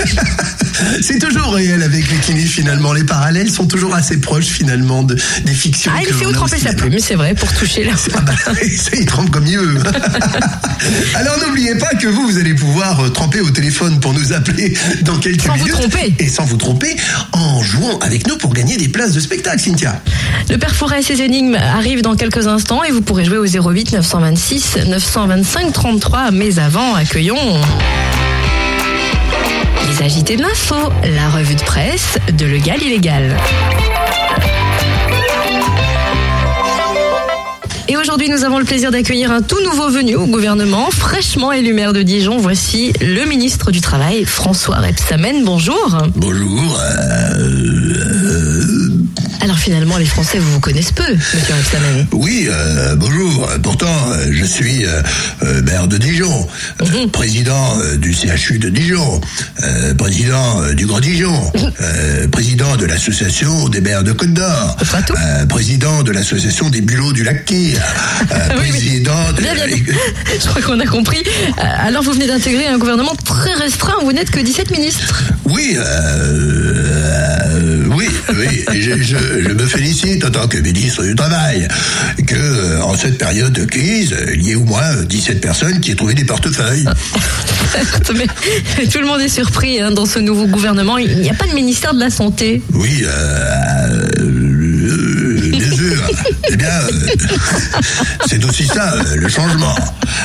C'est 1.01 1.19
toujours 1.19 1.53
réel 1.53 1.83
avec 1.83 2.09
les 2.09 2.17
kinis 2.17 2.47
finalement. 2.47 2.91
Les 2.91 3.03
parallèles 3.03 3.51
sont 3.51 3.67
toujours 3.67 3.93
assez 3.93 4.17
proches 4.19 4.47
finalement 4.47 5.03
de, 5.03 5.15
des 5.45 5.53
fictions. 5.53 5.91
Ah, 5.95 5.99
il 6.01 6.09
l'on 6.23 6.29
où 6.29 6.31
tremper 6.31 6.57
sa 6.57 6.73
plume, 6.73 6.97
c'est 6.97 7.13
vrai, 7.13 7.35
pour 7.35 7.53
toucher 7.53 7.83
la 7.83 7.91
Ah 8.15 8.21
bah, 8.21 8.33
ça, 8.55 8.89
il 8.97 9.05
trempe 9.05 9.29
comme 9.29 9.45
il 9.45 9.59
veut. 9.59 9.77
Alors 11.15 11.37
n'oubliez 11.45 11.75
pas 11.75 11.89
que 11.99 12.07
vous, 12.07 12.27
vous 12.27 12.37
allez 12.39 12.55
pouvoir 12.55 12.99
euh, 12.99 13.09
tremper 13.09 13.41
au 13.41 13.51
téléphone 13.51 13.99
pour 13.99 14.13
nous 14.13 14.33
appeler 14.33 14.73
dans 15.03 15.17
quelques 15.19 15.41
Sans 15.43 15.55
vous 15.55 15.65
minutes. 15.65 15.73
tromper. 15.81 16.13
Et 16.17 16.27
sans 16.29 16.45
vous 16.45 16.57
tromper, 16.57 16.95
en 17.33 17.61
jouant 17.61 17.99
avec 17.99 18.27
nous 18.27 18.37
pour 18.37 18.50
gagner 18.53 18.77
des 18.77 18.87
places 18.87 19.13
de 19.13 19.19
spectacle, 19.19 19.59
Cynthia. 19.59 20.01
Le 20.49 20.57
père 20.57 20.75
Fouret 20.75 20.99
et 20.99 21.03
ses 21.03 21.21
énigmes 21.21 21.55
arrivent 21.55 22.01
dans 22.01 22.15
quelques 22.15 22.47
instants 22.47 22.83
et 22.83 22.91
vous 22.91 23.01
pourrez 23.01 23.25
jouer 23.25 23.37
au 23.37 23.45
08 23.45 23.93
926 23.93 24.77
925 24.87 25.71
33. 25.73 26.31
Mais 26.31 26.59
avant, 26.59 26.95
accueillons. 26.95 27.59
Les 29.89 30.05
agités 30.05 30.35
de 30.35 30.41
l'info, 30.41 30.75
la 31.03 31.29
revue 31.29 31.55
de 31.55 31.61
presse 31.61 32.17
de 32.37 32.45
Legal 32.45 32.81
Illégal. 32.81 33.37
Et 37.91 37.97
aujourd'hui, 37.97 38.29
nous 38.29 38.45
avons 38.45 38.57
le 38.57 38.63
plaisir 38.63 38.89
d'accueillir 38.89 39.31
un 39.31 39.41
tout 39.41 39.61
nouveau 39.65 39.89
venu 39.89 40.15
au 40.15 40.25
gouvernement, 40.25 40.89
fraîchement 40.91 41.51
élu 41.51 41.73
maire 41.73 41.91
de 41.91 42.03
Dijon. 42.03 42.37
Voici 42.37 42.93
le 43.01 43.25
ministre 43.25 43.71
du 43.71 43.81
Travail, 43.81 44.23
François 44.23 44.77
Rebsamen. 44.77 45.43
Bonjour. 45.43 45.97
Bonjour. 46.15 46.79
Alors 46.79 48.30
finalement, 49.61 49.97
les 49.97 50.05
Français 50.05 50.39
vous 50.39 50.53
vous 50.53 50.59
connaissent 50.59 50.91
peu, 50.91 51.03
monsieur 51.13 51.37
Rebsamen. 51.53 52.07
Oui, 52.13 52.47
euh, 52.49 52.95
bonjour. 52.95 53.47
Pourtant, 53.61 53.85
euh, 54.09 54.27
je 54.31 54.43
suis 54.43 54.85
euh, 54.85 55.61
maire 55.61 55.87
de 55.87 55.97
Dijon, 55.99 56.47
euh, 56.81 57.07
président 57.09 57.77
du 57.97 58.11
CHU 58.11 58.57
de 58.57 58.69
Dijon, 58.69 59.21
président 59.99 60.73
du 60.73 60.87
Grand 60.87 60.99
Dijon, 60.99 61.51
euh, 61.81 62.27
président 62.29 62.75
de 62.75 62.85
l'association 62.85 63.69
des 63.69 63.81
maires 63.81 64.03
de 64.03 64.13
Côte 64.13 64.33
d'Or, 64.33 64.77
président 65.47 66.01
de 66.01 66.11
l'association 66.11 66.69
des 66.69 66.81
bulots 66.81 67.13
du 67.13 67.23
lac 67.23 67.45
Kyr, 67.45 67.79
Oui, 68.31 68.57
oui. 68.63 68.69
président 68.69 69.31
de... 69.33 69.41
Je 70.41 70.47
crois 70.47 70.61
qu'on 70.63 70.79
a 70.79 70.85
compris. 70.87 71.23
Alors, 71.57 72.01
vous 72.03 72.13
venez 72.13 72.27
d'intégrer 72.27 72.65
un 72.67 72.79
gouvernement 72.79 73.13
très 73.25 73.53
restreint. 73.53 73.97
Vous 74.03 74.11
n'êtes 74.11 74.31
que 74.31 74.39
17 74.39 74.71
ministres. 74.71 75.23
Oui, 75.45 75.73
euh, 75.75 75.83
euh, 75.83 77.83
oui, 77.95 78.07
oui. 78.29 78.65
Je, 78.79 79.01
je- 79.01 79.41
je 79.43 79.49
me 79.53 79.65
félicite 79.65 80.23
en 80.23 80.29
tant 80.29 80.47
que 80.47 80.57
ministre 80.57 81.03
du 81.03 81.15
Travail 81.15 81.67
que, 82.27 82.35
euh, 82.35 82.81
en 82.83 82.95
cette 82.95 83.17
période 83.17 83.51
de 83.51 83.65
crise, 83.65 84.15
il 84.33 84.43
y 84.43 84.51
ait 84.51 84.55
au 84.55 84.63
moins 84.63 84.95
euh, 84.97 85.05
17 85.05 85.41
personnes 85.41 85.79
qui 85.79 85.91
aient 85.91 85.95
trouvé 85.95 86.13
des 86.13 86.25
portefeuilles. 86.25 86.85
Mais 88.79 88.87
tout 88.87 88.99
le 88.99 89.07
monde 89.07 89.21
est 89.21 89.29
surpris 89.29 89.79
hein, 89.81 89.91
dans 89.91 90.05
ce 90.05 90.19
nouveau 90.19 90.45
gouvernement. 90.47 90.97
Il 90.97 91.19
n'y 91.19 91.29
a 91.29 91.33
pas 91.33 91.47
de 91.47 91.53
ministère 91.53 91.93
de 91.93 91.99
la 91.99 92.09
Santé. 92.09 92.61
Oui, 92.73 93.03
euh. 93.03 94.50
Eh 96.53 96.57
bien, 96.57 96.67
euh, 96.67 97.07
c'est 98.27 98.43
aussi 98.43 98.65
ça, 98.67 98.93
euh, 98.93 99.15
le 99.15 99.29
changement. 99.29 99.73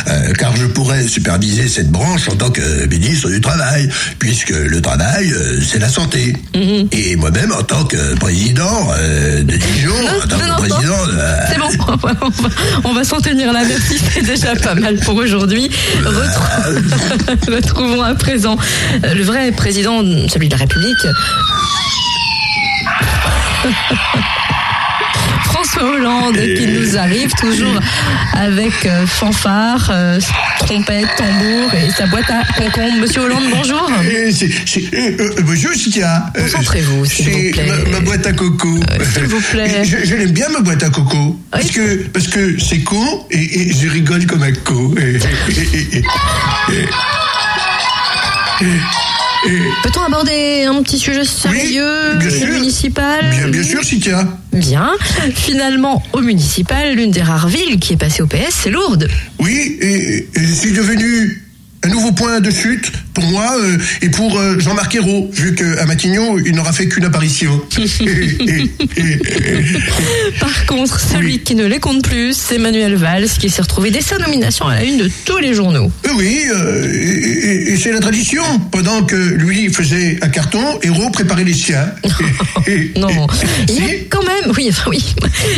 Euh, 0.09 0.33
car 0.35 0.57
je 0.57 0.67
pourrais 0.67 1.07
superviser 1.07 1.69
cette 1.69 1.91
branche 1.91 2.29
en 2.29 2.35
tant 2.35 2.51
que 2.51 2.87
ministre 2.87 3.29
du 3.31 3.41
Travail, 3.41 3.89
puisque 4.19 4.51
le 4.51 4.81
travail, 4.83 5.33
c'est 5.65 5.79
la 5.79 5.89
santé. 5.89 6.37
Et 6.93 7.15
moi-même, 7.17 7.53
en 7.53 7.63
tant 7.63 7.85
que 7.85 8.15
président 8.17 8.89
de 8.97 9.43
Dijon, 9.57 9.95
en 9.95 10.27
tant 10.29 10.37
que 10.39 10.49
non, 10.49 10.57
président... 10.57 10.97
C'est 11.49 11.59
bon, 11.59 11.71
on 12.85 12.93
va, 12.93 13.05
s'en 13.05 13.21
tenir 13.21 13.53
là. 13.53 13.63
Merci, 13.67 13.99
c'est 14.13 14.23
déjà 14.25 14.57
pas 14.57 14.75
mal 14.75 14.97
pour 15.01 15.15
aujourd'hui. 15.15 15.71
Retrou- 16.03 17.51
Retrouvons 17.55 18.03
à 18.03 18.15
présent 18.15 18.57
le 19.03 19.23
vrai 19.23 19.53
président, 19.53 20.03
celui 20.29 20.49
de 20.49 20.55
la 20.55 20.59
République. 20.59 21.07
François 25.67 25.91
Hollande 25.97 26.37
qui 26.57 26.67
nous 26.69 26.97
arrive 26.97 27.33
toujours 27.41 27.81
avec 28.35 28.73
euh, 28.87 29.05
fanfare, 29.07 29.89
euh, 29.91 30.21
trompette, 30.61 31.09
tambour 31.17 31.75
et 31.75 31.91
sa 31.91 32.07
boîte 32.07 32.31
à 32.31 32.45
concombre. 32.57 32.95
Monsieur 33.01 33.23
Hollande, 33.23 33.45
bonjour. 33.51 33.91
C'est- 34.33 34.95
euh, 34.95 35.31
bonjour, 35.43 35.73
Cynthia. 35.75 36.31
Concentrez-vous, 36.39 37.05
s'il 37.05 37.31
vous 37.31 37.51
plaît. 37.53 37.67
Ma, 37.67 37.91
ma 37.91 38.01
boîte 38.01 38.27
à 38.27 38.33
coco. 38.33 38.79
s'il 39.13 39.25
vous 39.25 39.41
plaît. 39.41 39.85
Je, 39.85 40.07
je 40.09 40.15
l'aime 40.15 40.31
bien, 40.31 40.49
ma 40.51 40.61
boîte 40.61 40.83
à 40.85 40.91
coco. 40.91 41.37
Parce 41.51 41.65
Oui. 41.65 41.71
que, 41.73 41.97
parce 42.13 42.29
que 42.29 42.57
c'est 42.61 42.83
con 42.85 43.27
et, 43.33 43.61
et 43.69 43.73
je 43.73 43.89
rigole 43.89 44.25
comme 44.27 44.43
un 44.45 44.53
co. 44.53 44.95
Peut-on 49.83 50.03
aborder 50.03 50.65
un 50.65 50.83
petit 50.83 50.99
sujet 50.99 51.25
sérieux 51.25 52.15
bien 52.19 52.31
sûr. 52.31 52.49
municipal 52.49 53.31
Bien, 53.31 53.49
bien 53.49 53.63
sûr, 53.63 53.85
Cynthia. 53.85 54.27
Bien. 54.53 54.91
Finalement, 55.35 56.03
au 56.13 56.21
municipal, 56.21 56.95
l'une 56.95 57.11
des 57.11 57.23
rares 57.23 57.49
villes 57.49 57.79
qui 57.79 57.93
est 57.93 57.97
passée 57.97 58.23
au 58.23 58.27
PS, 58.27 58.63
c'est 58.63 58.71
Lourdes. 58.71 59.09
Oui, 59.39 59.79
et, 59.81 60.29
et 60.35 60.41
je 60.41 60.53
suis 60.53 60.73
devenu 60.73 61.46
un 61.87 61.89
nouveau 61.89 62.11
point 62.11 62.41
de 62.41 62.51
chute 62.51 62.91
pour 63.15 63.25
moi 63.27 63.57
euh, 63.61 63.79
et 64.03 64.09
pour 64.09 64.37
euh, 64.39 64.59
Jean-Marc 64.59 64.97
Ayrault, 64.97 65.31
vu 65.33 65.55
qu'à 65.55 65.87
Matignon, 65.87 66.37
il 66.45 66.53
n'aura 66.57 66.73
fait 66.73 66.89
qu'une 66.89 67.05
apparition. 67.05 67.63
Par 70.41 70.67
contre, 70.67 70.99
celui 71.01 71.39
qui 71.39 71.55
ne 71.55 71.65
les 71.65 71.79
compte 71.79 72.03
plus, 72.03 72.37
c'est 72.37 72.59
Manuel 72.59 72.97
Valls, 72.97 73.29
qui 73.39 73.49
s'est 73.51 73.63
retrouvé 73.63 73.93
dès 73.93 74.01
sa 74.01 74.19
nomination 74.19 74.67
à 74.67 74.75
la 74.75 74.83
une 74.83 74.99
de 74.99 75.09
tous 75.25 75.39
les 75.39 75.55
journaux. 75.55 75.91
Euh, 76.07 76.11
Oui, 76.17 76.41
euh, 76.53 77.69
et, 77.69 77.77
c'est 77.77 77.93
la 77.93 78.01
tradition. 78.01 78.43
Pendant 78.73 79.05
que 79.05 79.15
lui 79.17 79.73
faisait 79.73 80.19
un 80.23 80.29
carton, 80.29 80.81
Héros 80.83 81.11
préparait 81.11 81.45
les 81.45 81.53
et- 81.53 82.91
Non, 82.99 83.27
il 83.69 83.75
y 83.77 83.81
a 83.83 83.95
quand 84.11 84.25
même, 84.25 84.53
oui, 84.57 84.67
enfin 84.71 84.91
oui, 84.91 85.15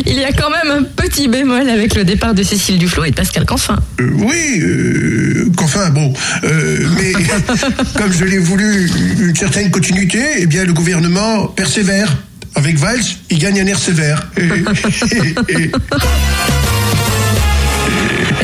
il 0.07 0.15
y 0.15 0.25
a 0.25 0.33
quand 0.33 0.51
même 0.51 0.71
un 0.71 0.83
petit 0.83 1.27
bémol 1.29 1.69
avec 1.69 1.95
le 1.95 2.05
départ 2.05 2.35
de 2.35 2.43
Cécile 2.43 2.79
Duflot 2.79 3.05
et 3.05 3.11
de 3.11 3.17
Pascal 3.17 3.47
Canfin. 3.47 3.79
Oui, 3.99 4.63
qu'enfin, 5.57 5.91
bon, 5.91 6.13
euh, 6.45 6.89
mais 6.97 7.13
comme 7.97 8.13
je 8.13 8.25
l'ai 8.25 8.39
voulu 8.39 8.91
une 9.21 9.37
certaine 9.37 9.71
continuité, 9.71 10.21
eh 10.39 10.47
bien 10.47 10.65
le 10.65 10.73
gouvernement 10.73 11.47
persévère. 11.47 12.17
Avec 12.55 12.77
Valls, 12.79 13.01
il 13.31 13.39
gagne 13.39 13.61
un 13.61 13.67
air 13.67 13.79
sévère. 13.79 14.31
Et- 14.37 14.43
et- 15.15 15.63
et- 15.65 15.71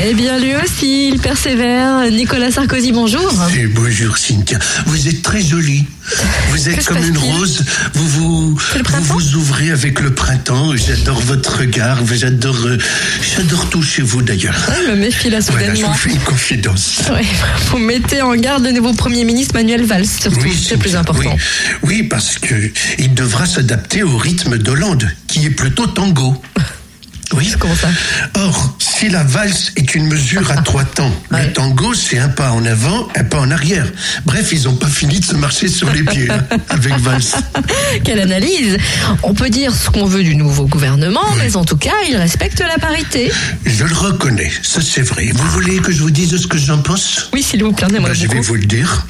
Eh 0.06 0.12
bien, 0.12 0.38
lui 0.38 0.54
aussi, 0.56 1.08
il 1.08 1.18
persévère. 1.18 2.10
Nicolas 2.10 2.50
Sarkozy, 2.50 2.92
bonjour. 2.92 3.32
et 3.56 3.66
bonjour 3.66 4.18
Cynthia, 4.18 4.58
vous 4.84 5.08
êtes 5.08 5.22
très 5.22 5.40
jolie. 5.40 5.86
Vous 6.50 6.68
êtes 6.68 6.84
comme 6.84 7.02
une 7.02 7.16
rose. 7.16 7.64
Vous 7.94 8.06
vous, 8.08 8.60
C'est 8.74 8.86
vous 8.86 9.02
vous 9.18 9.34
ouvrez 9.36 9.70
avec 9.70 10.00
le 10.00 10.12
printemps. 10.12 10.76
J'adore 10.76 11.20
votre 11.22 11.58
regard. 11.60 12.00
J'adore, 12.14 12.56
euh, 12.66 12.76
j'adore 13.34 13.70
tout 13.70 13.82
chez 13.82 14.02
vous 14.02 14.20
d'ailleurs. 14.20 14.54
Ah, 14.68 14.74
Il 14.84 14.90
me 14.90 14.96
méfie 14.96 15.30
là 15.30 15.38
Voilà, 15.40 15.68
je 15.70 15.76
soudainement. 15.76 15.92
vous 15.92 15.98
fais 15.98 16.10
une 16.10 16.20
confidence. 16.20 17.00
Vous 17.70 17.78
mettez 17.78 18.20
en 18.20 18.34
garde 18.34 18.62
le 18.64 18.72
nouveau 18.72 18.92
Premier 18.92 19.24
ministre 19.24 19.54
Manuel 19.54 19.84
Valls, 19.86 20.04
surtout, 20.06 20.38
c'est 20.42 20.50
Cynthia, 20.50 20.76
plus 20.76 20.96
important. 20.96 21.34
Oui, 21.34 21.38
Oui, 21.82 22.02
parce 22.02 22.38
que 22.38 22.54
il 22.98 23.14
devra 23.14 23.46
s'adapter 23.46 24.02
au 24.02 24.18
rythme 24.18 24.58
d'Hollande, 24.58 25.10
qui 25.28 25.46
est 25.46 25.50
plutôt 25.50 25.86
tango. 25.86 26.36
Oui. 27.32 27.52
Comment 27.58 27.74
ça 27.74 27.88
Or, 28.34 28.76
si 28.78 29.08
la 29.08 29.22
valse 29.24 29.72
est 29.76 29.94
une 29.94 30.06
mesure 30.06 30.50
à 30.50 30.56
trois 30.58 30.84
temps, 30.84 31.12
Ouais. 31.30 31.46
le 31.46 31.52
tango, 31.52 31.94
c'est 31.94 32.18
un 32.18 32.28
pas 32.28 32.52
en 32.52 32.64
avant, 32.64 33.08
un 33.16 33.24
pas 33.24 33.38
en 33.40 33.50
arrière. 33.50 33.86
Bref, 34.24 34.50
ils 34.52 34.64
n'ont 34.64 34.76
pas 34.76 34.86
fini 34.88 35.18
de 35.20 35.24
se 35.24 35.34
marcher 35.34 35.68
sur 35.68 35.90
les 35.90 36.02
pieds 36.02 36.28
hein, 36.30 36.44
avec 36.68 36.96
valse. 36.98 37.34
Quelle 38.04 38.20
analyse 38.20 38.76
On 39.22 39.34
peut 39.34 39.50
dire 39.50 39.74
ce 39.74 39.90
qu'on 39.90 40.04
veut 40.06 40.22
du 40.22 40.36
nouveau 40.36 40.66
gouvernement, 40.66 41.24
mais 41.38 41.56
en 41.56 41.64
tout 41.64 41.76
cas, 41.76 41.94
il 42.08 42.16
respecte 42.16 42.60
la 42.60 42.78
parité. 42.78 43.32
Je 43.66 43.84
le 43.84 43.94
reconnais, 43.94 44.52
ça 44.62 44.80
c'est 44.80 45.02
vrai. 45.02 45.30
Vous 45.34 45.48
voulez 45.50 45.78
que 45.78 45.90
je 45.92 46.02
vous 46.02 46.10
dise 46.10 46.36
ce 46.36 46.46
que 46.46 46.58
j'en 46.58 46.78
pense? 46.78 47.30
Oui, 47.32 47.42
s'il 47.42 47.64
vous 47.64 47.72
plaît, 47.72 47.86
moi 47.98 48.10
Ben, 48.10 48.14
je 48.14 48.26
vais 48.28 48.40
vous 48.40 48.54
le 48.54 48.66
dire. 48.66 49.06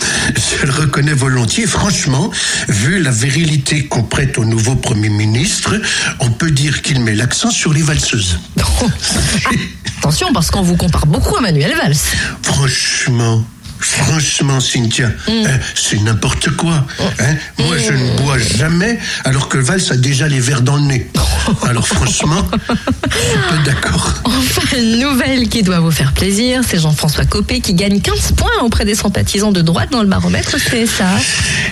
Je 0.60 0.66
le 0.66 0.72
reconnais 0.72 1.12
volontiers. 1.12 1.66
Franchement, 1.66 2.30
vu 2.68 3.00
la 3.02 3.10
virilité 3.10 3.86
qu'on 3.86 4.02
prête 4.02 4.38
au 4.38 4.44
nouveau 4.44 4.76
Premier 4.76 5.10
ministre, 5.10 5.74
on 6.20 6.30
peut 6.30 6.50
dire 6.50 6.80
qu'il 6.82 7.00
met 7.00 7.14
l'accent 7.14 7.50
sur 7.50 7.72
les 7.72 7.82
valseuses. 8.04 8.38
Attention, 9.98 10.32
parce 10.32 10.50
qu'on 10.50 10.62
vous 10.62 10.76
compare 10.76 11.06
beaucoup 11.06 11.36
à 11.36 11.40
Manuel 11.40 11.74
Valls. 11.74 11.96
Franchement, 12.42 13.42
franchement, 13.84 14.60
Cynthia, 14.60 15.08
Mm. 15.28 15.32
hein, 15.46 15.58
c'est 15.74 16.00
n'importe 16.00 16.50
quoi. 16.56 16.86
hein. 17.20 17.34
Moi, 17.58 17.76
je 17.78 17.92
ne 17.92 18.16
bois 18.18 18.38
jamais, 18.38 18.98
alors 19.24 19.48
que 19.48 19.58
Valls 19.58 19.82
a 19.90 19.96
déjà 19.96 20.28
les 20.28 20.40
verres 20.40 20.62
dans 20.62 20.76
le 20.76 20.82
nez. 20.82 21.10
Alors, 21.62 21.86
franchement, 21.86 22.42
un 22.50 22.76
peu 22.76 23.62
d'accord. 23.66 24.14
Enfin, 24.24 24.76
une 24.78 24.98
nouvelle 24.98 25.48
qui 25.48 25.62
doit 25.62 25.80
vous 25.80 25.90
faire 25.90 26.12
plaisir, 26.12 26.62
c'est 26.66 26.78
Jean-François 26.80 27.24
Copé 27.26 27.60
qui 27.60 27.74
gagne 27.74 28.00
15 28.00 28.32
points 28.32 28.62
auprès 28.62 28.84
des 28.84 28.94
sympathisants 28.94 29.52
de 29.52 29.60
droite 29.60 29.90
dans 29.92 30.02
le 30.02 30.08
baromètre 30.08 30.56
CSA. 30.56 31.04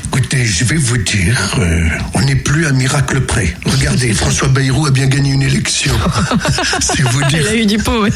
Écoutez, 0.07 0.45
je 0.45 0.65
vais 0.65 0.77
vous 0.77 0.99
dire, 0.99 1.55
euh, 1.59 1.89
on 2.15 2.21
n'est 2.21 2.37
plus 2.37 2.67
à 2.67 2.73
miracle 2.73 3.23
près. 3.23 3.57
Regardez, 3.67 4.13
François 4.23 4.49
Bayrou 4.49 4.87
a 4.87 4.91
bien 4.91 5.07
gagné 5.07 5.31
une 5.33 5.43
élection. 5.43 5.95
C'est 6.81 7.03
vous 7.03 7.23
dire. 7.25 7.41
Il 7.41 7.49
a 7.49 7.55
eu 7.55 7.67
du 7.67 7.79
pot. 7.79 8.07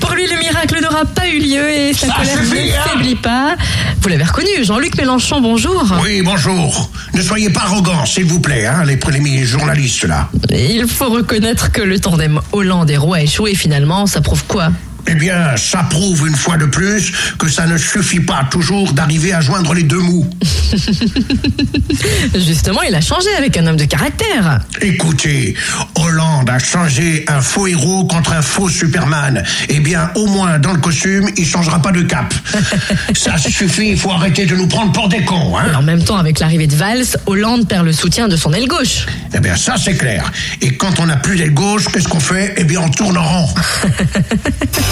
Pour 0.00 0.12
lui, 0.12 0.26
le 0.26 0.38
miracle 0.38 0.80
n'aura 0.82 1.04
pas 1.04 1.28
eu 1.28 1.38
lieu 1.38 1.70
et 1.70 1.92
Ça 1.92 2.06
suffit, 2.06 2.21
ne 2.24 2.72
hein 2.72 2.82
faiblit 2.88 3.16
pas. 3.16 3.56
Vous 4.00 4.08
l'avez 4.08 4.24
reconnu, 4.24 4.48
Jean-Luc 4.62 4.96
Mélenchon, 4.96 5.40
bonjour. 5.40 5.84
Oui, 6.02 6.22
bonjour. 6.22 6.90
Ne 7.14 7.22
soyez 7.22 7.50
pas 7.50 7.62
arrogants, 7.62 8.06
s'il 8.06 8.24
vous 8.24 8.40
plaît, 8.40 8.66
hein, 8.66 8.84
les 8.84 8.96
premiers 8.96 9.44
journalistes 9.44 10.04
là. 10.04 10.28
Il 10.50 10.86
faut 10.86 11.08
reconnaître 11.08 11.72
que 11.72 11.82
le 11.82 11.98
tandem 11.98 12.40
Hollande 12.52 12.90
et 12.90 12.96
Roy 12.96 13.16
a 13.18 13.22
échoué 13.22 13.54
finalement. 13.54 14.06
Ça 14.06 14.20
prouve 14.20 14.44
quoi? 14.46 14.70
Eh 15.06 15.14
bien, 15.14 15.56
ça 15.56 15.84
prouve 15.90 16.26
une 16.28 16.36
fois 16.36 16.56
de 16.56 16.66
plus 16.66 17.12
que 17.38 17.48
ça 17.48 17.66
ne 17.66 17.76
suffit 17.76 18.20
pas 18.20 18.46
toujours 18.50 18.92
d'arriver 18.92 19.32
à 19.32 19.40
joindre 19.40 19.74
les 19.74 19.82
deux 19.82 19.98
mous. 19.98 20.28
Justement, 22.34 22.82
il 22.82 22.94
a 22.94 23.00
changé 23.00 23.28
avec 23.36 23.56
un 23.56 23.66
homme 23.66 23.76
de 23.76 23.84
caractère. 23.84 24.60
Écoutez, 24.80 25.54
Hollande 25.96 26.48
a 26.48 26.58
changé 26.58 27.24
un 27.28 27.40
faux 27.40 27.66
héros 27.66 28.04
contre 28.04 28.32
un 28.32 28.42
faux 28.42 28.68
Superman. 28.68 29.42
Eh 29.68 29.80
bien, 29.80 30.10
au 30.14 30.26
moins, 30.26 30.58
dans 30.58 30.72
le 30.72 30.78
costume, 30.80 31.28
il 31.36 31.46
changera 31.46 31.80
pas 31.82 31.92
de 31.92 32.02
cap. 32.02 32.32
Ça 33.14 33.36
suffit, 33.38 33.90
il 33.90 33.98
faut 33.98 34.10
arrêter 34.10 34.46
de 34.46 34.54
nous 34.56 34.66
prendre 34.68 34.92
pour 34.92 35.08
des 35.08 35.24
cons, 35.24 35.56
hein. 35.58 35.74
en 35.76 35.82
même 35.82 36.02
temps, 36.02 36.16
avec 36.16 36.38
l'arrivée 36.38 36.66
de 36.66 36.76
Valls, 36.76 37.04
Hollande 37.26 37.68
perd 37.68 37.84
le 37.84 37.92
soutien 37.92 38.28
de 38.28 38.36
son 38.36 38.52
aile 38.52 38.68
gauche. 38.68 39.06
Eh 39.34 39.40
bien, 39.40 39.56
ça, 39.56 39.74
c'est 39.82 39.96
clair. 39.96 40.30
Et 40.60 40.76
quand 40.76 41.00
on 41.00 41.06
n'a 41.06 41.16
plus 41.16 41.36
d'aile 41.36 41.54
gauche, 41.54 41.86
qu'est-ce 41.92 42.08
qu'on 42.08 42.20
fait? 42.20 42.54
Eh 42.56 42.64
bien, 42.64 42.80
on 42.80 42.88
tourne 42.88 43.16
en 43.18 43.24
rond. 43.24 43.54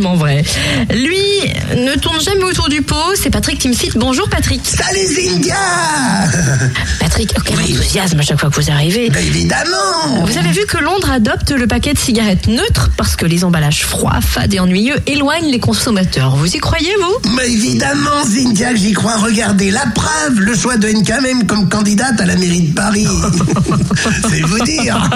Vrai. 0.00 0.42
Lui 0.90 1.16
ne 1.76 1.94
tourne 1.94 2.20
jamais 2.20 2.42
autour 2.42 2.68
du 2.68 2.82
pot. 2.82 3.14
C'est 3.14 3.30
Patrick 3.30 3.60
Timsit. 3.60 3.92
Bonjour 3.94 4.28
Patrick. 4.28 4.60
Salut, 4.64 5.06
Zindia 5.06 5.54
Patrick, 7.00 7.32
oh, 7.36 7.42
quel 7.44 7.60
enthousiasme 7.60 8.18
à 8.18 8.22
chaque 8.22 8.40
fois 8.40 8.50
que 8.50 8.60
vous 8.60 8.70
arrivez. 8.70 9.10
Ben, 9.10 9.24
évidemment 9.24 10.24
Vous 10.24 10.36
avez 10.36 10.50
vu 10.50 10.66
que 10.66 10.78
Londres 10.78 11.10
adopte 11.12 11.52
le 11.52 11.66
paquet 11.68 11.92
de 11.92 11.98
cigarettes 11.98 12.48
neutres 12.48 12.90
parce 12.96 13.14
que 13.14 13.24
les 13.24 13.44
emballages 13.44 13.84
froids, 13.84 14.18
fades 14.20 14.52
et 14.54 14.60
ennuyeux 14.60 14.96
éloignent 15.06 15.50
les 15.50 15.60
consommateurs. 15.60 16.34
Vous 16.34 16.56
y 16.56 16.58
croyez, 16.58 16.92
vous? 17.00 17.30
Mais 17.30 17.46
évidemment, 17.50 18.24
que 18.74 18.76
j'y 18.76 18.92
crois. 18.92 19.16
Regardez 19.18 19.70
la 19.70 19.86
preuve, 19.94 20.40
le 20.40 20.56
choix 20.56 20.76
de 20.76 20.88
NK 20.88 21.22
même 21.22 21.46
comme 21.46 21.68
candidate 21.68 22.20
à 22.20 22.26
la 22.26 22.34
mairie 22.36 22.62
de 22.62 22.74
Paris. 22.74 23.06
C'est 24.28 24.40
vous 24.40 24.64
dire. 24.64 24.96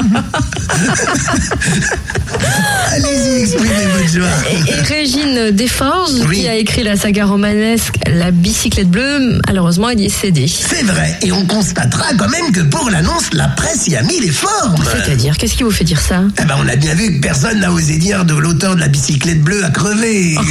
Allez-y, 2.92 3.42
exprimez 3.42 3.86
votre 3.86 4.08
joie. 4.12 4.28
Et, 4.68 4.80
Régine 4.82 5.50
Desforges, 5.52 6.10
Oui. 6.28 6.40
qui 6.40 6.48
a 6.48 6.54
écrit 6.54 6.82
la 6.82 6.96
saga 6.96 7.26
romanesque 7.26 7.94
La 8.06 8.30
bicyclette 8.30 8.88
bleue, 8.90 9.40
malheureusement, 9.46 9.88
elle 9.90 10.00
y 10.00 10.06
est 10.06 10.08
cédée. 10.08 10.48
C'est 10.48 10.82
vrai, 10.84 11.18
et 11.22 11.32
on 11.32 11.44
constatera 11.46 12.06
quand 12.18 12.28
même 12.28 12.52
que 12.52 12.60
pour 12.60 12.90
l'annonce, 12.90 13.24
la 13.32 13.48
presse 13.48 13.86
y 13.88 13.96
a 13.96 14.02
mis 14.02 14.20
les 14.20 14.30
formes. 14.30 14.82
C'est-à-dire, 14.84 15.36
qu'est-ce 15.36 15.54
qui 15.56 15.62
vous 15.62 15.70
fait 15.70 15.84
dire 15.84 16.00
ça? 16.00 16.22
Eh 16.40 16.44
ben, 16.44 16.56
on 16.62 16.68
a 16.68 16.76
bien 16.76 16.94
vu 16.94 17.16
que 17.16 17.20
personne 17.20 17.60
n'a 17.60 17.72
osé 17.72 17.96
dire 17.98 18.24
de 18.24 18.34
l'auteur 18.34 18.74
de 18.76 18.80
la 18.80 18.88
bicyclette 18.88 19.42
bleue 19.42 19.64
à 19.64 19.70
crever. 19.70 20.36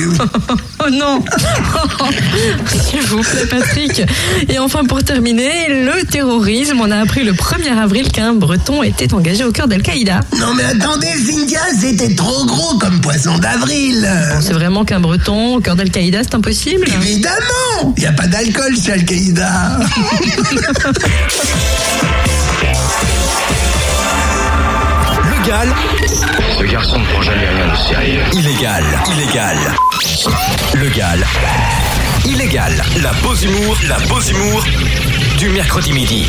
Oh 0.80 0.90
non 0.92 1.24
S'il 2.90 3.02
vous 3.02 3.22
plaît, 3.22 3.46
Patrick. 3.50 4.04
Et 4.48 4.60
enfin, 4.60 4.84
pour 4.86 5.04
terminer, 5.04 5.50
le 5.70 6.06
terrorisme. 6.06 6.80
On 6.82 6.92
a 6.92 7.00
appris 7.00 7.24
le 7.24 7.34
1er 7.34 7.76
avril 7.78 8.12
qu'un 8.12 8.34
Breton 8.34 8.84
était 8.84 9.14
engagé 9.14 9.44
au 9.44 9.52
cœur 9.52 9.68
d'Al-Qaïda. 9.68 10.22
non 10.40 10.54
mais 10.56 10.64
attendez, 10.64 11.08
Cynthia, 11.08 11.60
c'était 11.80 12.14
trop 12.16 12.46
gros 12.46 12.78
comme 12.78 13.02
poisson 13.02 13.38
d'avril. 13.40 13.97
C'est 14.42 14.54
vraiment 14.54 14.86
qu'un 14.86 15.00
Breton 15.00 15.56
au 15.56 15.60
cœur 15.62 15.76
d'Al-Qaïda, 15.76 16.20
c'est 16.24 16.36
impossible 16.36 16.88
Évidemment, 16.88 17.94
il 17.96 18.02
n'y 18.02 18.08
a 18.08 18.12
pas 18.12 18.28
d'alcool 18.28 18.76
chez 18.76 18.92
Al-Qaïda. 18.94 19.80
Le 25.24 25.32
Légal, 25.42 25.74
Ce 26.60 26.64
garçon 26.64 27.00
ne 27.00 27.06
prend 27.06 27.22
jamais 27.22 27.48
rien 27.48 27.68
de 27.72 27.78
sérieux. 27.78 28.22
illégal, 28.34 28.84
illégal. 29.16 29.58
Legal, 30.76 31.26
illégal. 32.26 32.84
La 33.02 33.12
pause 33.24 33.44
humour, 33.44 33.78
la 33.88 33.96
pause 34.08 34.30
humour 34.30 34.64
du 35.38 35.50
mercredi 35.50 35.94
midi. 35.94 36.26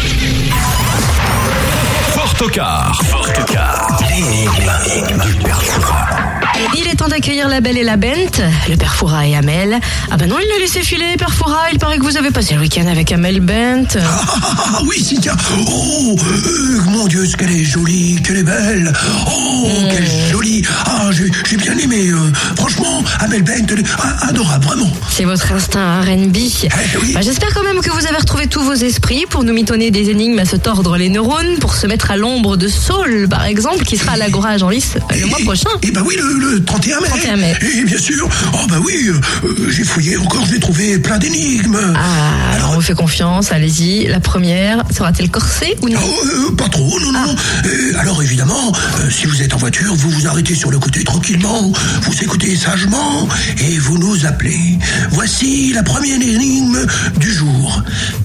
Fort 2.15 2.35
au 2.41 2.49
quart, 2.49 3.01
fort 3.05 3.29
au 3.41 3.45
quart. 3.45 3.99
L'énigme 4.09 4.71
du. 4.87 6.38
Il 6.77 6.87
est 6.87 6.95
temps 6.97 7.09
d'accueillir 7.09 7.49
la 7.49 7.61
Belle 7.61 7.79
et 7.79 7.85
la 7.85 7.97
Bente, 7.97 8.41
le 8.69 8.77
père 8.77 8.95
Foura 8.95 9.27
et 9.27 9.37
Amel. 9.37 9.79
Ah 10.11 10.17
bah 10.17 10.27
non, 10.27 10.37
il 10.43 10.49
l'a 10.49 10.59
laissé 10.59 10.81
filer, 10.81 11.17
père 11.19 11.33
Foura. 11.33 11.71
Il 11.73 11.79
paraît 11.79 11.99
que 11.99 12.03
vous 12.05 12.17
avez 12.17 12.31
passé 12.31 12.55
le 12.55 12.61
week-end 12.61 12.87
avec 12.87 13.11
Amel 13.13 13.41
Bent. 13.41 13.97
Ah 13.97 14.81
oui, 14.87 15.03
Cynthia. 15.03 15.37
Oh, 15.69 16.17
euh, 16.19 16.81
mon 16.91 17.07
Dieu, 17.07 17.27
ce 17.27 17.37
qu'elle 17.37 17.51
est 17.51 17.65
jolie, 17.65 18.21
qu'elle 18.23 18.39
est 18.39 18.43
belle. 18.43 18.93
Oh, 19.27 19.69
quelle 19.91 20.07
jolie. 20.33 20.63
Ah, 20.87 21.11
j'ai 21.13 21.57
bien 21.57 21.77
aimé. 21.79 22.09
euh, 22.09 22.17
franchement, 22.57 23.03
Amel 23.21 23.43
Bent, 23.43 23.67
elle 23.71 23.81
est 23.81 23.87
ah, 23.99 24.29
adorable, 24.29 24.65
vraiment. 24.65 24.91
C'est 25.11 25.25
votre 25.25 25.51
instinct 25.53 26.01
R&B. 26.03 26.37
Eh 26.37 26.69
oui. 27.01 27.13
Bah, 27.15 27.21
J'espère 27.23 27.53
quand 27.55 27.65
même 27.65 27.81
que 27.81 27.91
vous 27.91 28.07
avez 28.07 28.17
retrouvé 28.19 28.47
tous 28.47 28.63
vos 28.63 28.75
esprits 28.75 29.27
pour 29.29 29.45
nous 29.45 29.53
mitonner 29.53 29.91
des 29.91 30.11
énigmes 30.11 30.39
à 30.39 30.45
se 30.45 30.57
tordre 30.57 30.97
les 30.97 31.09
neurones, 31.09 31.59
pour 31.61 31.75
se 31.75 31.87
mettre 31.87 32.11
à 32.11 32.17
l'ombre 32.17 32.57
de 32.57 32.69
Saul, 32.69 33.27
par 33.29 33.45
exemple, 33.45 33.85
qui 33.85 33.97
sera 33.97 34.13
à 34.13 34.17
l'Agora 34.17 34.51
à 34.51 34.59
Genlis 34.59 34.85
le 35.19 35.27
mois 35.27 35.39
prochain. 35.45 35.71
Eh 35.83 35.91
ben 35.91 36.03
oui, 36.07 36.17
le, 36.19 36.39
le 36.39 36.48
31 36.65 37.01
mai. 37.01 37.09
31 37.09 37.37
mai. 37.37 37.55
Et 37.77 37.85
bien 37.85 37.99
sûr. 37.99 38.29
Oh 38.55 38.67
bah 38.69 38.77
oui, 38.85 39.09
euh, 39.09 39.21
euh, 39.45 39.71
j'ai 39.71 39.85
fouillé 39.85 40.17
encore, 40.17 40.45
j'ai 40.51 40.61
trouvé 40.61 40.99
plein 40.99 41.19
d'énigmes. 41.19 41.79
Ah, 41.97 42.55
alors 42.57 42.71
on 42.73 42.75
vous 42.77 42.81
fait 42.81 42.95
confiance, 42.95 43.53
allez-y. 43.53 44.07
La 44.07 44.21
première, 44.21 44.85
sera-t-elle 44.91 45.31
corsée 45.31 45.77
ou 45.83 45.89
non? 45.89 46.01
Oh, 46.03 46.27
euh, 46.27 46.57
pas 46.57 46.69
trop, 46.69 46.99
non, 47.01 47.13
non, 47.13 47.23
non. 47.27 47.37
Euh, 47.67 47.99
alors 47.99 48.23
évidemment, 48.23 48.73
euh, 49.01 49.11
si 49.11 49.27
vous 49.27 49.43
êtes 49.43 49.55
en 49.55 49.59
voiture, 49.59 49.95
vous 49.95 50.11
vous 50.11 50.27
arrêtez 50.27 50.55
sur 50.55 50.71
le 50.71 50.79
côté 50.79 51.05
tranquillement, 51.05 51.73
vous 52.03 52.23
écoutez 52.23 52.57
sagement 52.57 53.29
et 53.59 53.79
vous 53.79 53.99
nous 53.99 54.27
appelez. 54.27 54.79
Voici 55.11 55.73
la 55.75 55.83
première 55.83 56.21
énigme 56.21 56.79
du 57.19 57.33
jour. 57.33 57.83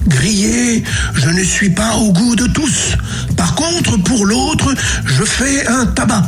Grillé, 0.08 0.84
je 1.14 1.28
ne 1.28 1.42
suis 1.44 1.70
pas 1.70 1.96
au 1.96 2.12
goût 2.12 2.36
de 2.36 2.46
tous. 2.46 2.96
Par 3.36 3.54
contre, 3.54 3.96
pour 3.98 4.26
l'autre, 4.26 4.74
je 5.04 5.24
fais 5.24 5.66
un 5.66 5.86
tabac. 5.86 6.22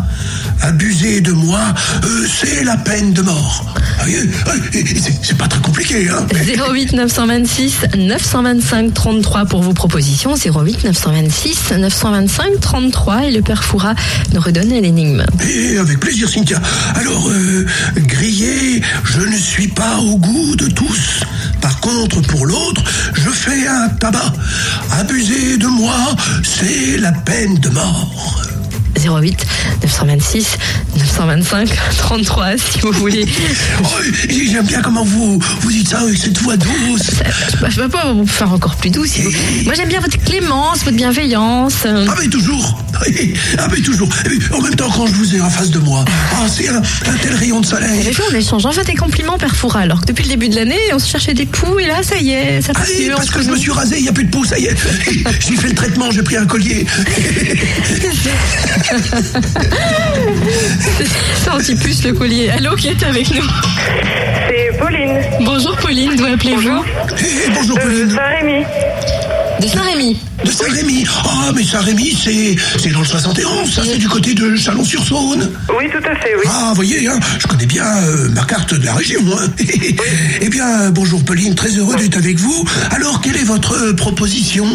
Abuser 0.62 1.20
de 1.20 1.32
moi, 1.32 1.60
euh, 2.04 2.26
c'est 2.28 2.64
la 2.64 2.76
peine 2.76 3.12
de 3.12 3.22
mort. 3.22 3.75
Ah 4.00 4.04
C'est 5.22 5.36
pas 5.36 5.46
très 5.48 5.60
compliqué, 5.60 6.08
hein. 6.08 6.26
08 6.70 6.92
926 6.92 7.75
925 7.96 8.92
33 8.94 9.44
pour 9.46 9.62
vos 9.62 9.72
propositions. 9.72 10.34
08 10.34 10.84
926 10.84 11.72
925 11.78 12.60
33 12.60 13.25
et 13.26 13.30
le 13.30 13.42
père 13.42 13.62
Foura 13.64 13.94
nous 14.32 14.40
redonne 14.40 14.68
l'énigme. 14.68 15.25
Et 15.48 15.78
avec 15.78 16.00
plaisir, 16.00 16.28
Cynthia. 16.28 16.60
Alors, 16.94 17.28
euh, 17.28 17.66
grillé, 17.96 18.82
je 19.04 19.20
ne 19.20 19.36
suis 19.36 19.68
pas 19.68 19.98
au 19.98 20.16
goût 20.16 20.56
de 20.56 20.66
tous. 20.68 21.20
Par 21.60 21.78
contre, 21.80 22.20
pour 22.22 22.46
l'autre, 22.46 22.82
je 23.14 23.30
fais 23.30 23.66
un 23.66 23.88
tabac. 24.00 24.32
Abuser 24.98 25.56
de 25.58 25.66
moi, 25.66 25.94
c'est 26.42 26.98
la 26.98 27.12
peine 27.12 27.56
de 27.58 27.68
mort. 27.70 28.35
08 29.08 29.46
926 29.80 30.58
925 30.96 31.68
33 31.98 32.46
si 32.58 32.80
vous 32.80 32.92
voulez. 32.92 33.26
Oh, 33.82 33.86
J'aime 34.28 34.66
bien 34.66 34.80
comment 34.82 35.04
vous, 35.04 35.38
vous 35.60 35.70
dites 35.70 35.88
ça 35.88 36.00
avec 36.00 36.16
cette 36.16 36.38
voix 36.42 36.56
douce. 36.56 37.10
Je 37.68 37.80
ne 37.80 37.84
peux 37.84 37.88
pas 37.90 38.12
vous 38.12 38.26
faire 38.26 38.52
encore 38.52 38.74
plus 38.76 38.90
si 39.06 39.22
vous- 39.22 39.30
Moi 39.64 39.74
j'aime 39.74 39.88
bien 39.88 40.00
votre 40.00 40.18
clémence, 40.24 40.78
votre 40.84 40.96
bienveillance. 40.96 41.84
Ah 41.86 42.14
mais 42.20 42.28
toujours 42.28 42.78
Ah 43.58 43.68
mais 43.70 43.80
toujours 43.80 44.08
En 44.52 44.60
même 44.62 44.74
temps, 44.74 44.90
quand 44.90 45.06
je 45.06 45.12
vous 45.12 45.34
ai 45.36 45.40
en 45.40 45.50
face 45.50 45.70
de 45.70 45.78
moi, 45.80 46.04
ah, 46.34 46.46
c'est 46.54 46.68
un, 46.68 46.78
un 46.78 47.16
tel 47.22 47.34
rayon 47.34 47.60
de 47.60 47.66
soleil. 47.66 48.10
gens, 48.12 48.22
on 48.32 48.34
échange 48.34 48.64
enfin 48.66 48.82
des 48.84 48.94
compliments, 48.94 49.36
Père 49.38 49.54
Foura. 49.54 49.80
Alors 49.80 50.00
que 50.00 50.06
depuis 50.06 50.24
le 50.24 50.30
début 50.30 50.48
de 50.48 50.54
l'année, 50.56 50.78
on 50.94 50.98
se 50.98 51.08
cherchait 51.08 51.34
des 51.34 51.46
poux 51.46 51.78
et 51.78 51.86
là, 51.86 52.02
ça 52.02 52.16
y 52.16 52.30
est, 52.30 52.62
ça 52.62 52.72
passe 52.72 52.90
mieux 52.98 53.12
parce 53.14 53.30
que 53.30 53.42
je 53.42 53.50
me 53.50 53.56
suis 53.56 53.70
rasé, 53.70 53.96
il 53.98 54.02
n'y 54.04 54.08
a 54.08 54.12
plus 54.12 54.24
de 54.24 54.30
peau, 54.30 54.44
ça 54.44 54.58
y 54.58 54.64
est. 54.66 54.76
J'ai 55.48 55.56
fait 55.56 55.68
le 55.68 55.74
traitement, 55.74 56.10
j'ai 56.10 56.22
pris 56.22 56.36
un 56.36 56.46
collier. 56.46 56.86
C'est 61.42 61.50
anti-puce 61.50 62.04
le 62.04 62.12
collier. 62.12 62.50
Allô, 62.50 62.74
qui 62.76 62.88
est 62.88 63.02
avec 63.02 63.30
nous 63.34 63.42
C'est 64.48 64.78
Pauline, 64.78 65.18
Bonjour 65.44 65.76
Pauline, 65.76 66.16
d'où 66.16 66.24
appelez-vous 66.24 66.84
Eh, 67.18 67.50
bonjour 67.54 67.76
de 67.76 67.80
Pauline. 67.82 68.10
Saint-Rémy. 68.10 68.64
De 69.60 69.66
Saint-Rémy. 69.66 70.20
De 70.44 70.50
Saint-Rémy. 70.50 71.04
Ah, 71.25 71.50
mais 71.54 71.64
Saint-Rémy, 71.64 72.12
c'est, 72.22 72.56
c'est 72.78 72.90
dans 72.90 73.00
le 73.00 73.06
71, 73.06 73.72
ça, 73.72 73.82
c'est 73.84 73.96
du 73.99 74.08
côté 74.08 74.34
de 74.34 74.54
Chalon-sur-Saône. 74.54 75.50
Oui, 75.78 75.84
tout 75.90 76.06
à 76.08 76.14
fait, 76.16 76.34
oui. 76.36 76.44
Ah, 76.49 76.68
vous 76.70 76.75
voyez, 76.76 77.08
hein, 77.08 77.18
je 77.38 77.46
connais 77.46 77.66
bien 77.66 77.84
euh, 77.84 78.28
ma 78.30 78.44
carte 78.44 78.75
de 78.75 78.84
la 78.84 78.94
région. 78.94 79.20
hein. 79.38 79.49
eh 80.40 80.49
bien, 80.49 80.90
bonjour 80.90 81.25
Pauline, 81.25 81.54
très 81.54 81.70
heureux 81.70 81.96
d'être 81.96 82.16
avec 82.18 82.38
vous. 82.38 82.64
Alors, 82.90 83.20
quelle 83.20 83.36
est 83.36 83.44
votre 83.44 83.72
euh, 83.76 83.92
proposition? 83.94 84.66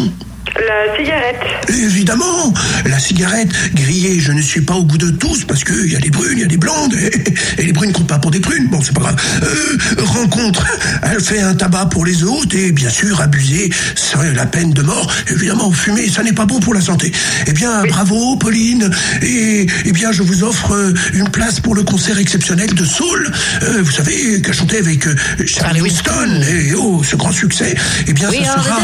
La 0.56 0.96
cigarette. 0.96 1.40
Évidemment, 1.68 2.52
la 2.84 2.98
cigarette 2.98 3.48
grillée, 3.74 4.20
je 4.20 4.32
ne 4.32 4.42
suis 4.42 4.60
pas 4.60 4.74
au 4.74 4.84
goût 4.84 4.98
de 4.98 5.10
tous 5.10 5.44
parce 5.44 5.64
qu'il 5.64 5.90
y 5.90 5.96
a 5.96 5.98
des 5.98 6.10
brunes, 6.10 6.34
il 6.36 6.40
y 6.40 6.44
a 6.44 6.46
des 6.46 6.58
blondes 6.58 6.94
et, 6.94 7.62
et 7.62 7.64
les 7.64 7.72
brunes 7.72 7.92
comptent 7.92 8.08
pas 8.08 8.18
pour 8.18 8.30
des 8.30 8.40
prunes. 8.40 8.68
Bon, 8.68 8.80
c'est 8.82 8.94
pas 8.94 9.00
grave. 9.00 9.16
Euh, 9.42 10.04
rencontre, 10.04 10.64
elle 11.02 11.20
fait 11.20 11.40
un 11.40 11.54
tabac 11.54 11.86
pour 11.86 12.04
les 12.04 12.22
autres 12.22 12.54
et 12.56 12.70
bien 12.72 12.90
sûr, 12.90 13.20
abuser 13.20 13.70
serait 13.94 14.34
la 14.34 14.44
peine 14.46 14.72
de 14.72 14.82
mort. 14.82 15.10
Évidemment, 15.30 15.72
fumer, 15.72 16.08
ça 16.08 16.22
n'est 16.22 16.32
pas 16.34 16.44
bon 16.46 16.60
pour 16.60 16.74
la 16.74 16.80
santé. 16.82 17.12
Eh 17.46 17.52
bien, 17.52 17.84
bravo, 17.84 18.36
Pauline. 18.36 18.90
Et 19.22 19.66
eh 19.86 19.92
bien, 19.92 20.12
je 20.12 20.22
vous 20.22 20.44
offre 20.44 20.72
euh, 20.72 20.92
une 21.14 21.28
place 21.30 21.60
pour 21.60 21.74
le 21.74 21.82
concert 21.82 22.18
exceptionnel 22.18 22.74
de 22.74 22.84
Soul. 22.84 23.32
Euh, 23.62 23.82
vous 23.82 23.90
savez, 23.90 24.40
qu'a 24.42 24.52
chanté 24.52 24.78
avec 24.78 25.06
euh, 25.06 25.14
Charlie 25.46 25.80
Winston. 25.80 26.42
Et 26.50 26.74
oh, 26.74 27.02
ce 27.02 27.16
grand 27.16 27.32
succès. 27.32 27.74
Eh 28.06 28.12
bien, 28.12 28.28
We 28.28 28.44
ça 28.44 28.52
are 28.54 28.64
sera. 28.64 28.80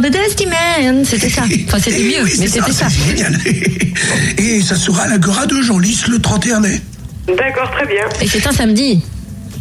the 0.00 0.10
Dusty 0.10 0.37
C'était 1.04 1.30
ça. 1.30 1.42
Enfin, 1.66 1.78
c'était 1.82 2.02
mieux, 2.02 2.22
oui, 2.24 2.32
mais 2.38 2.46
c'était 2.48 2.72
ça. 2.72 2.86
génial. 2.88 3.38
Et 4.38 4.62
ça 4.62 4.76
sera 4.76 5.02
à 5.04 5.08
l'Agora 5.08 5.46
de 5.46 5.60
Genlis 5.62 6.02
le 6.08 6.18
31 6.20 6.60
mai. 6.60 6.80
D'accord, 7.26 7.70
très 7.72 7.86
bien. 7.86 8.04
Et 8.20 8.28
c'est 8.28 8.46
un 8.46 8.52
samedi. 8.52 9.02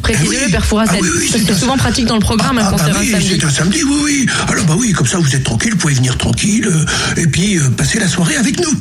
Précisez-le, 0.03 0.37
Ah 0.37 0.45
oui. 0.45 0.51
Père 0.51 0.63
Ah 0.79 0.83
c'est 0.91 1.01
oui, 1.01 1.29
c'est 1.31 1.53
souvent 1.53 1.75
pratique 1.77 2.05
dans 2.05 2.15
le 2.15 2.21
programme, 2.21 2.59
un 2.59 2.65
Ah, 2.65 2.71
bah 2.77 2.83
un 2.95 2.99
oui, 2.99 3.11
samedi. 3.11 3.37
c'est 3.39 3.45
un 3.45 3.49
samedi, 3.49 3.83
oui, 3.83 3.97
oui. 4.03 4.25
Alors 4.47 4.65
bah 4.65 4.75
oui, 4.77 4.91
comme 4.93 5.07
ça 5.07 5.17
vous 5.17 5.35
êtes 5.35 5.43
tranquille, 5.43 5.71
vous 5.71 5.77
pouvez 5.77 5.95
venir 5.95 6.15
tranquille 6.17 6.67
euh, 6.67 7.21
et 7.21 7.25
puis 7.27 7.57
euh, 7.57 7.69
passer 7.71 7.99
la 7.99 8.07
soirée 8.07 8.35
avec 8.37 8.59
nous. 8.59 8.71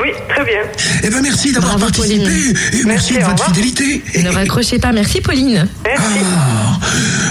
Oui, 0.00 0.10
très 0.28 0.44
bien. 0.44 0.60
Eh 1.02 1.08
ben 1.10 1.20
merci 1.22 1.50
d'avoir 1.52 1.76
participé 1.78 2.18
Pauline. 2.18 2.30
et 2.30 2.84
merci, 2.84 2.84
Merci, 2.86 3.14
de 3.14 3.18
votre 3.20 3.30
revoir. 3.32 3.48
fidélité. 3.48 4.02
Ne 4.22 4.28
raccrochez 4.28 4.78
pas. 4.78 4.92
Merci, 4.92 5.20
Pauline. 5.20 5.66
Merci. 5.84 6.04
Ah, 6.22 6.78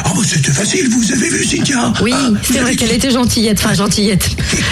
bah, 0.03 0.06
c'était 0.37 0.51
facile, 0.51 0.87
vous 0.89 1.11
avez 1.11 1.29
vu 1.29 1.43
Cynthia 1.43 1.91
Oui, 2.01 2.11
Ah, 2.15 2.29
c'est 2.43 2.53
vous 2.53 2.59
vrai 2.59 2.75
qu'elle 2.75 2.91
était 2.91 3.11
gentillette. 3.11 3.59
Enfin, 3.63 3.73
gentillette. 3.73 4.29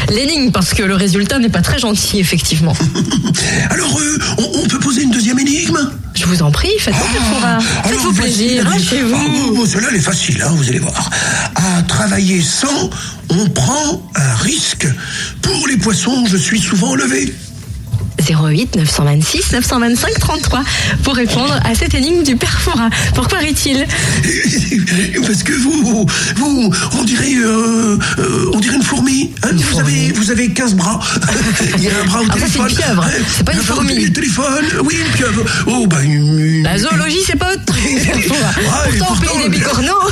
L'énigme, 0.09 0.51
parce 0.51 0.73
que 0.73 0.83
le 0.83 0.95
résultat 0.95 1.39
n'est 1.39 1.49
pas 1.49 1.61
très 1.61 1.79
gentil, 1.79 2.19
effectivement. 2.19 2.75
Alors 3.71 3.99
euh, 3.99 4.17
on, 4.37 4.59
on 4.63 4.67
peut 4.67 4.79
poser 4.79 5.01
une 5.03 5.11
deuxième 5.11 5.39
énigme? 5.39 5.77
Je 6.13 6.25
vous 6.25 6.41
en 6.43 6.51
prie, 6.51 6.71
Foura. 6.79 7.57
Ah, 7.57 7.59
Faites-vous 7.87 8.13
plaisir, 8.13 8.63
la- 8.63 8.69
lâchez-vous. 8.71 9.15
Ah, 9.15 9.25
bon, 9.53 9.53
bon, 9.55 9.65
est 9.65 9.99
facile, 9.99 10.41
hein, 10.41 10.51
vous 10.55 10.69
allez 10.69 10.79
voir. 10.79 11.09
À 11.55 11.81
travailler 11.83 12.41
sans, 12.41 12.89
on 13.29 13.49
prend 13.49 14.07
un 14.15 14.35
risque. 14.35 14.87
Pour 15.41 15.67
les 15.67 15.77
poissons, 15.77 16.25
je 16.27 16.37
suis 16.37 16.59
souvent 16.61 16.95
levé. 16.95 17.33
08 18.19 18.75
926 18.77 19.51
925 19.53 20.19
33 20.19 20.63
pour 21.03 21.15
répondre 21.15 21.53
à 21.63 21.75
cette 21.75 21.93
énigme 21.93 22.23
du 22.23 22.35
Père 22.35 22.59
Foura. 22.61 22.89
Pourquoi 23.13 23.39
rit-il? 23.39 23.85
Parce 25.27 25.43
que 25.43 25.53
vous, 25.53 26.07
vous, 26.37 26.73
on 26.99 27.03
dirait, 27.03 27.35
euh, 27.35 27.97
euh, 28.19 28.51
on 28.53 28.59
dirait 28.59 28.75
une 28.75 28.83
fourmi. 28.83 29.31
hein? 29.43 29.49
vous 29.53 29.79
avez, 29.79 30.11
vous 30.13 30.31
avez 30.31 30.49
15 30.51 30.75
bras. 30.75 30.99
Il 31.77 31.83
y 31.83 31.89
a 31.89 31.91
un 32.01 32.05
bras 32.05 32.21
au 32.21 32.25
Ah, 32.29 32.33
ça, 32.39 32.45
c'est 32.47 32.53
téléphone. 32.53 32.69
une 32.69 32.75
pieuvre. 32.75 33.05
C'est 33.35 33.43
pas 33.45 33.53
une 33.53 33.59
fourmi. 33.61 34.11
téléphone. 34.11 34.65
Oui, 34.83 34.95
une 35.05 35.11
pieuvre. 35.13 35.43
Oh, 35.67 35.87
bah, 35.87 36.01
une, 36.03 36.63
La 36.63 36.77
zoologie, 36.77 37.21
c'est 37.25 37.37
pas 37.37 37.53
et 37.53 37.57
Pourtant, 38.27 39.05
pourtant, 39.15 39.15
pays 39.21 39.37
des 39.37 39.43
le- 39.45 39.49
bicorneaux. 39.49 40.09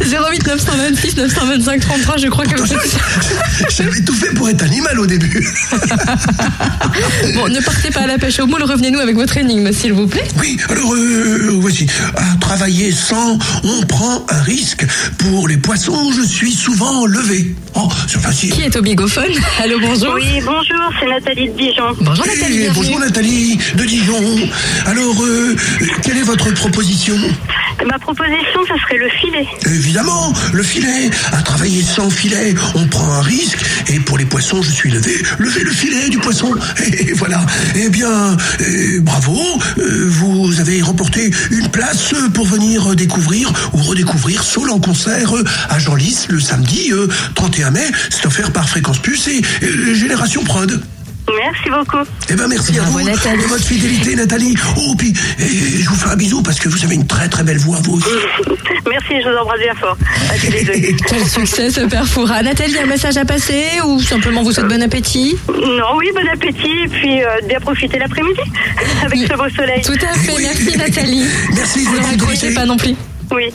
08 0.00 0.46
926 0.46 1.16
925 1.16 1.80
33, 1.80 2.16
je 2.18 2.28
crois 2.28 2.44
que 2.44 2.56
vous 2.60 2.66
J'avais 3.76 4.00
tout 4.02 4.14
fait 4.14 4.32
pour 4.34 4.48
être 4.48 4.62
animal 4.62 4.98
au 4.98 5.06
début. 5.06 5.46
Bon, 7.34 7.48
ne 7.48 7.60
partez 7.60 7.90
pas 7.90 8.02
à 8.02 8.06
la 8.06 8.18
pêche 8.18 8.38
au 8.38 8.46
moule, 8.46 8.62
revenez-nous 8.62 9.00
avec 9.00 9.16
votre 9.16 9.36
énigme, 9.36 9.72
s'il 9.72 9.92
vous 9.92 10.06
plaît. 10.06 10.28
Oui, 10.38 10.56
alors 10.68 10.94
euh, 10.94 11.50
voici. 11.60 11.86
À 12.16 12.36
travailler 12.40 12.92
sans, 12.92 13.38
on 13.64 13.82
prend 13.86 14.24
un 14.28 14.42
risque. 14.42 14.86
Pour 15.18 15.48
les 15.48 15.56
poissons, 15.56 16.12
je 16.12 16.22
suis 16.22 16.52
souvent 16.52 17.06
levé. 17.06 17.54
Oh, 17.74 17.88
c'est 18.06 18.20
facile. 18.20 18.52
Qui 18.52 18.62
est 18.62 18.76
au 18.76 18.82
bigophone? 18.82 19.32
Allô, 19.62 19.80
bonjour. 19.80 20.14
Oui, 20.14 20.40
bonjour, 20.44 20.92
c'est 21.00 21.08
Nathalie 21.08 21.48
de 21.48 21.56
Dijon. 21.56 21.82
Bonjour 22.00 22.26
Nathalie, 22.26 22.58
bienvenue. 22.58 22.70
bonjour 22.74 23.00
Nathalie 23.00 23.58
de 23.74 23.84
Dijon. 23.84 24.48
Alors, 24.86 25.22
euh, 25.24 25.56
quelle 26.02 26.18
est 26.18 26.22
votre 26.22 26.43
proposition 26.52 27.16
Ma 27.86 27.98
proposition, 27.98 28.60
ça 28.68 28.74
serait 28.82 28.98
le 28.98 29.08
filet. 29.08 29.46
Évidemment, 29.66 30.32
le 30.52 30.62
filet. 30.62 31.10
À 31.32 31.42
travailler 31.42 31.82
sans 31.82 32.08
filet, 32.08 32.54
on 32.74 32.86
prend 32.86 33.12
un 33.12 33.20
risque. 33.20 33.58
Et 33.88 33.98
pour 34.00 34.16
les 34.16 34.24
poissons, 34.24 34.62
je 34.62 34.70
suis 34.70 34.90
levé. 34.90 35.20
Levez 35.38 35.64
le 35.64 35.70
filet 35.70 36.08
du 36.08 36.18
poisson. 36.18 36.54
Et 36.86 37.12
voilà. 37.14 37.44
Eh 37.74 37.88
bien, 37.88 38.36
euh, 38.60 39.00
bravo. 39.00 39.38
Euh, 39.78 40.06
vous 40.08 40.60
avez 40.60 40.82
remporté 40.82 41.30
une 41.50 41.68
place 41.68 42.14
pour 42.32 42.46
venir 42.46 42.94
découvrir 42.94 43.52
ou 43.72 43.78
redécouvrir 43.78 44.42
Saul 44.42 44.70
en 44.70 44.78
concert 44.78 45.36
euh, 45.36 45.44
à 45.68 45.78
Genlis 45.78 46.26
le 46.28 46.40
samedi 46.40 46.92
euh, 46.92 47.08
31 47.34 47.70
mai. 47.72 47.90
C'est 48.10 48.26
offert 48.26 48.52
par 48.52 48.68
Fréquence 48.68 48.98
Plus 48.98 49.28
et 49.28 49.42
euh, 49.62 49.94
Génération 49.94 50.44
Prod. 50.44 50.82
Merci 51.28 51.70
beaucoup. 51.70 52.04
Eh 52.28 52.34
ben 52.34 52.48
merci 52.48 52.78
à 52.78 52.82
vous 52.82 53.00
Nathalie. 53.00 53.42
de 53.42 53.48
votre 53.48 53.64
fidélité, 53.64 54.14
Nathalie. 54.14 54.54
Oh, 54.76 54.94
puis 54.96 55.14
je 55.38 55.88
vous 55.88 55.94
fais 55.94 56.10
un 56.10 56.16
bisou 56.16 56.42
parce 56.42 56.60
que 56.60 56.68
vous 56.68 56.84
avez 56.84 56.96
une 56.96 57.06
très 57.06 57.28
très 57.28 57.42
belle 57.42 57.58
voix, 57.58 57.78
vous 57.82 57.94
aussi. 57.94 58.08
Merci, 58.88 59.22
je 59.22 59.28
vous 59.28 59.36
embrasse 59.36 59.60
bien 59.60 59.74
fort. 59.74 59.96
À 60.30 60.38
tous 60.38 60.52
les 60.52 60.64
deux. 60.64 60.96
Quel 61.08 61.26
succès 61.26 61.70
ce 61.70 61.80
père 61.80 62.06
Foura. 62.06 62.42
Nathalie, 62.42 62.78
un 62.78 62.86
message 62.86 63.16
à 63.16 63.24
passer 63.24 63.64
ou 63.86 64.00
simplement 64.02 64.42
vous 64.42 64.52
souhaite 64.52 64.68
bon 64.68 64.82
appétit? 64.82 65.36
Non, 65.48 65.96
oui, 65.96 66.10
bon 66.14 66.28
appétit 66.28 66.84
et 66.84 66.88
puis 66.88 67.22
euh, 67.22 67.28
bien 67.48 67.60
profiter 67.60 67.98
l'après-midi 67.98 68.40
avec 69.04 69.20
ce 69.20 69.36
beau 69.36 69.48
soleil. 69.48 69.82
Tout 69.82 69.92
à 69.92 70.14
fait, 70.18 70.42
merci 70.42 70.76
Nathalie. 70.76 71.24
Merci 71.54 71.84
de 71.84 72.48
Ne 72.50 72.54
pas 72.54 72.66
non 72.66 72.76
plus. 72.76 72.94
Oui. 73.32 73.52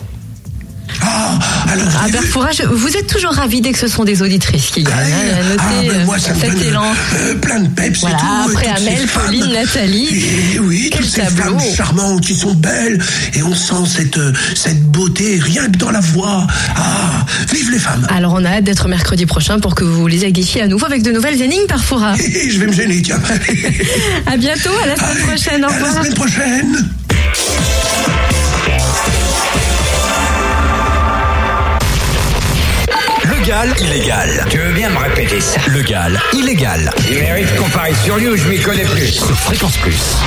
Ah, 1.01 1.39
alors, 1.71 1.85
vous 2.33 2.41
Ah, 2.41 2.49
je- 2.51 2.63
vous 2.63 2.95
êtes 2.97 3.07
toujours 3.07 3.33
ravi 3.33 3.62
dès 3.62 3.71
que 3.71 3.77
ce 3.79 3.88
sont 3.88 4.03
des 4.03 4.21
auditrices 4.21 4.67
qui 4.71 4.83
gagnent. 4.83 4.95
Ah, 4.95 5.35
hein, 5.53 5.55
ah, 5.59 5.63
ben 5.81 5.89
euh, 6.01 6.05
moi, 6.05 6.17
ça 6.19 6.31
élan. 6.65 6.83
euh, 7.15 7.35
plein 7.35 7.59
de 7.62 7.67
peps 7.69 7.99
Voilà, 8.01 8.15
et 8.17 8.19
tout. 8.19 8.49
après 8.51 8.67
Amel, 8.67 9.07
femmes. 9.07 9.25
Pauline, 9.25 9.51
Nathalie. 9.53 10.07
Et 10.55 10.59
oui, 10.59 10.89
toutes 10.91 11.05
ces 11.05 11.21
tableau. 11.21 11.57
femmes 11.59 11.75
charmantes 11.75 12.21
qui 12.21 12.35
sont 12.35 12.53
belles. 12.53 12.99
Et 13.33 13.43
on 13.43 13.53
sent 13.53 13.85
cette, 13.95 14.17
euh, 14.17 14.33
cette 14.55 14.81
beauté 14.91 15.39
rien 15.41 15.65
que 15.67 15.77
dans 15.77 15.91
la 15.91 15.99
voix. 16.01 16.47
Ah, 16.75 17.25
vive 17.53 17.71
les 17.71 17.79
femmes. 17.79 18.05
Alors 18.09 18.33
on 18.33 18.43
a 18.45 18.49
hâte 18.49 18.63
d'être 18.63 18.88
mercredi 18.88 19.25
prochain 19.25 19.59
pour 19.59 19.75
que 19.75 19.83
vous 19.83 20.07
les 20.07 20.25
aiguichiez 20.25 20.62
à 20.63 20.67
nouveau 20.67 20.85
avec 20.85 21.03
de 21.03 21.12
nouvelles 21.12 21.41
énigmes 21.41 21.67
Père 21.67 21.83
Foura. 21.83 22.15
Et 22.17 22.49
je 22.49 22.59
vais 22.59 22.67
me 22.67 22.73
gêner, 22.73 23.01
tiens. 23.01 23.19
À 24.25 24.38
bientôt, 24.38 24.71
à 24.83 24.88
la 24.88 24.95
semaine 24.95 25.23
prochaine, 25.27 25.65
au 25.65 25.67
à 25.67 25.71
la 25.71 25.75
revoir. 25.85 25.93
semaine 26.03 26.13
prochaine. 26.13 26.89
Le 33.49 33.55
Gal 33.55 33.73
illégal. 33.81 34.45
Tu 34.51 34.59
veux 34.59 34.73
bien 34.73 34.91
me 34.91 34.97
répéter 34.99 35.41
ça 35.41 35.59
Le 35.69 35.81
Gal 35.81 36.21
illégal. 36.33 36.88
Il 37.09 37.17
mérite 37.17 37.55
qu'on 37.55 37.67
parie 37.69 37.95
sur 37.95 38.15
lui 38.17 38.27
ou 38.27 38.38
je 38.38 38.47
m'y 38.47 38.59
connais 38.59 38.83
plus. 38.83 39.07
Sur 39.07 39.35
Fréquence 39.39 39.75
Plus. 39.77 40.17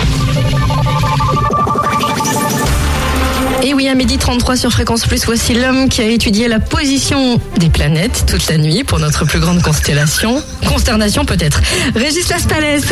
Et 3.65 3.75
oui, 3.75 3.89
à 3.89 3.95
midi 3.95 4.19
33 4.19 4.57
sur 4.57 4.73
Fréquence 4.73 5.07
Plus, 5.07 5.25
voici 5.25 5.55
l'homme 5.55 5.89
qui 5.89 6.01
a 6.01 6.07
étudié 6.07 6.49
la 6.49 6.59
position 6.59 7.41
des 7.59 7.69
planètes 7.69 8.25
toute 8.27 8.49
la 8.49 8.59
nuit 8.59 8.83
pour 8.83 8.99
notre 8.99 9.25
plus 9.25 9.39
grande 9.39 9.63
constellation. 9.63 10.43
Consternation 10.67 11.25
peut-être. 11.25 11.61
Régis 11.95 12.29
Laspalès, 12.29 12.83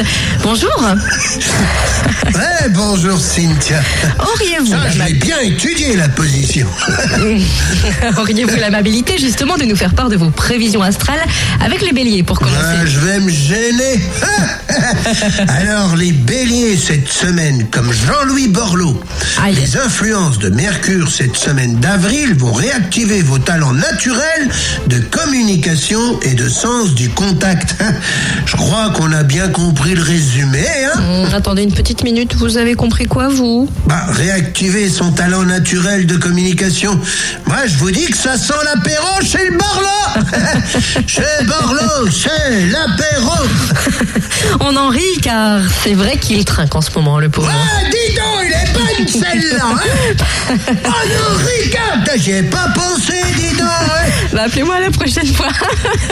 bonjour. 0.45 0.71
Ouais, 2.35 2.69
bonjour 2.71 3.19
Cynthia. 3.19 3.81
Auriez-vous 4.21 4.67
Ça, 4.71 4.91
je 4.91 5.03
l'ai 5.03 5.15
bien 5.15 5.41
étudié, 5.41 5.97
la 5.97 6.09
position. 6.09 6.69
auriez-vous 8.19 8.57
l'amabilité 8.61 9.19
justement 9.19 9.57
de 9.57 9.65
nous 9.65 9.77
faire 9.77 9.93
part 9.95 10.09
de 10.09 10.17
vos 10.17 10.31
prévisions 10.31 10.83
astrales 10.83 11.25
avec 11.65 11.83
les 11.83 11.93
béliers 11.93 12.23
pour 12.23 12.39
Ah, 12.43 12.45
commencer 12.45 12.87
je 12.87 13.01
vais 13.01 13.19
me 13.19 13.31
gêner. 13.31 14.01
Alors, 15.49 15.97
les 15.97 16.13
béliers 16.13 16.77
cette 16.77 17.09
semaine, 17.09 17.67
comme 17.73 17.93
Jean-Louis 17.93 18.47
Borloo, 18.49 19.01
Aïe. 19.43 19.57
les 19.57 19.77
influences 19.77 20.39
de 20.39 20.49
Mercure 20.65 21.11
cette 21.11 21.39
semaine 21.39 21.77
d'avril 21.77 22.35
vont 22.35 22.53
réactiver 22.53 23.23
vos 23.23 23.39
talents 23.39 23.73
naturels 23.73 24.47
de 24.89 24.99
communication 24.99 26.21
et 26.21 26.35
de 26.35 26.51
sens 26.51 26.93
du 26.95 27.09
contact. 27.09 27.77
Je 28.45 28.57
crois 28.57 28.91
qu'on 28.91 29.11
a 29.13 29.23
bien 29.23 29.49
compris 29.49 29.95
le 29.95 30.03
résumé, 30.03 30.63
hein 30.85 31.01
Hum, 31.25 31.35
Attendez 31.35 31.63
une 31.63 31.73
petite 31.73 32.05
minute, 32.05 32.35
vous 32.35 32.59
avez 32.59 32.75
compris 32.75 33.07
quoi 33.07 33.29
vous? 33.29 33.71
Bah, 33.87 34.05
réactiver 34.11 34.91
son 34.91 35.13
talent 35.13 35.45
naturel 35.45 36.05
de 36.07 36.17
communication. 36.19 37.01
Moi, 37.47 37.67
je 37.67 37.77
vous 37.79 37.91
dis 37.91 38.05
que 38.11 38.17
ça 38.19 38.37
sent 38.37 38.53
l'apéro 38.63 39.07
chez 39.23 39.47
le 39.51 39.57
Borloo 39.57 40.27
Chez 41.07 41.23
Borloo, 41.47 42.11
c'est 42.11 42.67
l'apéro 42.67 43.33
On 44.61 44.77
en 44.77 44.89
rit 44.91 45.21
car 45.23 45.61
c'est 45.83 45.95
vrai 45.95 46.19
qu'il 46.19 46.45
trinque 46.45 46.75
en 46.75 46.83
ce 46.83 46.91
moment 46.95 47.19
le 47.19 47.31
pauvre. 47.31 47.51
Ah, 47.51 47.85
dis 47.85 48.15
donc, 48.15 48.45
il 48.45 48.53
est 48.53 48.70
bonne 48.81 49.09
celle-là, 49.09 49.65
hein 49.65 50.57
Oh 50.69 50.91
non, 51.09 51.39
regarde, 51.39 52.11
j'y 52.17 52.33
ai 52.33 52.43
pas 52.43 52.67
pensé, 52.75 53.15
dis 53.37 53.57
donc, 53.57 53.69
hein 53.69 54.11
Bah, 54.33 54.43
Appelez-moi 54.47 54.81
la 54.81 54.91
prochaine 54.91 55.27
fois. 55.27 55.49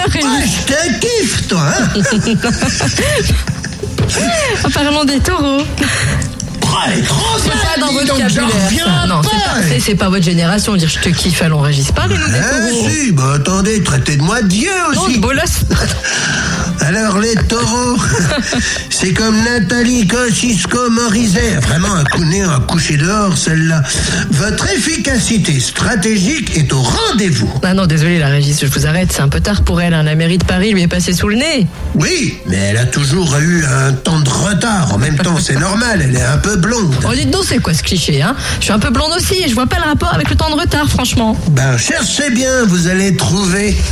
Ah, 0.01 0.41
je 0.45 0.73
te 0.73 0.99
kiffe, 1.01 1.47
toi, 1.49 1.63
hein 1.67 2.01
En 4.65 4.71
parlant 4.71 5.05
des 5.05 5.21
taureaux. 5.21 5.63
C'est 7.43 7.51
pas 7.51 7.81
dans 7.81 7.93
votre 7.93 8.13
vocabulaire. 8.15 9.07
Non, 9.09 9.21
c'est 9.23 9.95
pas. 9.95 9.97
pas, 9.97 10.05
pas 10.05 10.11
votre 10.11 10.25
génération. 10.25 10.77
Dire 10.77 10.89
je 10.89 10.99
te 10.99 11.09
kiffe, 11.09 11.43
allons 11.43 11.61
Régis. 11.61 11.91
Parlez-nous 11.93 12.27
des 12.29 12.39
Ah 12.39 12.69
taureaux. 12.71 12.89
si, 12.91 13.13
bah 13.13 13.33
attendez, 13.37 13.83
traitez-de-moi 13.83 14.43
de 14.43 14.49
Dieu 14.49 14.71
Non, 14.95 15.03
aussi. 15.03 15.21
Alors 16.81 17.19
les 17.19 17.35
taureaux, 17.35 17.97
c'est 18.91 19.13
comme 19.13 19.37
Nathalie 19.43 20.07
Kosciusko-Morizet, 20.07 21.57
vraiment 21.61 21.93
un 21.93 22.05
coup 22.05 22.21
de 22.21 22.25
nez, 22.27 22.43
un 22.43 22.61
coucher 22.61 22.97
dehors 22.97 23.37
celle-là. 23.37 23.83
Votre 24.31 24.71
efficacité 24.71 25.59
stratégique 25.61 26.57
est 26.57 26.73
au 26.73 26.81
rendez-vous. 26.81 27.53
Ah 27.63 27.75
non, 27.75 27.87
désolé 27.87 28.19
la 28.19 28.29
Régis, 28.29 28.61
je 28.61 28.67
vous 28.67 28.87
arrête. 28.87 29.13
C'est 29.13 29.21
un 29.23 29.29
peu 29.29 29.41
tard 29.41 29.63
pour 29.63 29.81
elle. 29.83 29.93
hein. 29.93 30.03
La 30.05 30.15
mairie 30.15 30.39
de 30.39 30.45
Paris 30.45 30.73
lui 30.73 30.83
est 30.83 30.89
passée 30.89 31.13
sous 31.13 31.29
le 31.29 31.37
nez. 31.37 31.67
Oui, 31.95 32.39
mais 32.47 32.57
elle 32.57 32.77
a 32.79 32.87
toujours 32.87 33.37
eu 33.39 33.65
un 33.65 33.93
temps 33.93 34.21
de 34.21 34.29
retard. 34.31 34.95
En 34.95 34.99
même 34.99 35.17
temps, 35.19 35.39
c'est 35.41 35.59
normal, 35.59 36.01
elle 36.03 36.15
est 36.17 36.23
un 36.23 36.39
peu 36.39 36.58
blonde. 36.59 36.95
Oh, 37.09 37.15
dites 37.15 37.31
donc, 37.31 37.45
c'est 37.49 37.59
quoi 37.59 37.75
ce 37.75 37.83
cliché, 37.83 38.21
hein? 38.23 38.35
Je 38.59 38.65
suis 38.65 38.73
un 38.73 38.79
peu 38.79 38.91
blonde 38.91 39.13
aussi 39.17 39.35
et 39.43 39.49
je 39.49 39.55
vois 39.55 39.67
pas 39.67 39.77
le 39.77 39.85
rapport 39.89 40.13
avec 40.15 40.29
le 40.31 40.37
temps 40.37 40.51
de 40.51 40.61
retard, 40.61 40.89
franchement. 40.89 41.37
Ben 41.51 41.77
cherchez 41.79 42.31
bien, 42.31 42.65
vous 42.67 42.87
allez 42.89 43.17
trouver. 43.17 43.77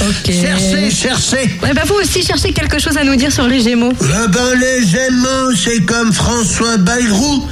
Ok. 0.00 0.32
Cherchez, 0.32 0.90
cherchez. 0.90 1.50
Ouais, 1.62 1.72
bah 1.74 1.82
vous 1.86 1.94
aussi 1.94 2.22
cherchez 2.22 2.52
quelque 2.52 2.78
chose 2.78 2.96
à 2.96 3.04
nous 3.04 3.16
dire 3.16 3.32
sur 3.32 3.46
les 3.46 3.60
Gémeaux. 3.60 3.92
Eh 4.00 4.28
ben, 4.28 4.54
les 4.60 4.86
Gémeaux, 4.86 5.52
c'est 5.56 5.80
comme 5.82 6.12
François 6.12 6.76
Bayrou. 6.76 7.44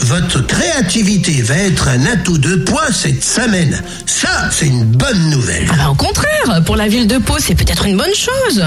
Votre 0.00 0.44
créativité 0.46 1.42
va 1.42 1.56
être 1.56 1.88
un 1.88 2.04
atout 2.06 2.38
de 2.38 2.56
poids 2.56 2.92
cette 2.92 3.24
semaine. 3.24 3.82
Ça, 4.06 4.48
c'est 4.50 4.66
une 4.66 4.84
bonne 4.84 5.30
nouvelle. 5.30 5.66
Ah 5.72 5.76
bah 5.76 5.90
au 5.90 5.94
contraire, 5.94 6.62
pour 6.66 6.76
la 6.76 6.88
ville 6.88 7.06
de 7.06 7.18
Pau, 7.18 7.34
c'est 7.38 7.54
peut-être 7.54 7.86
une 7.86 7.96
bonne 7.96 8.14
chose. 8.14 8.62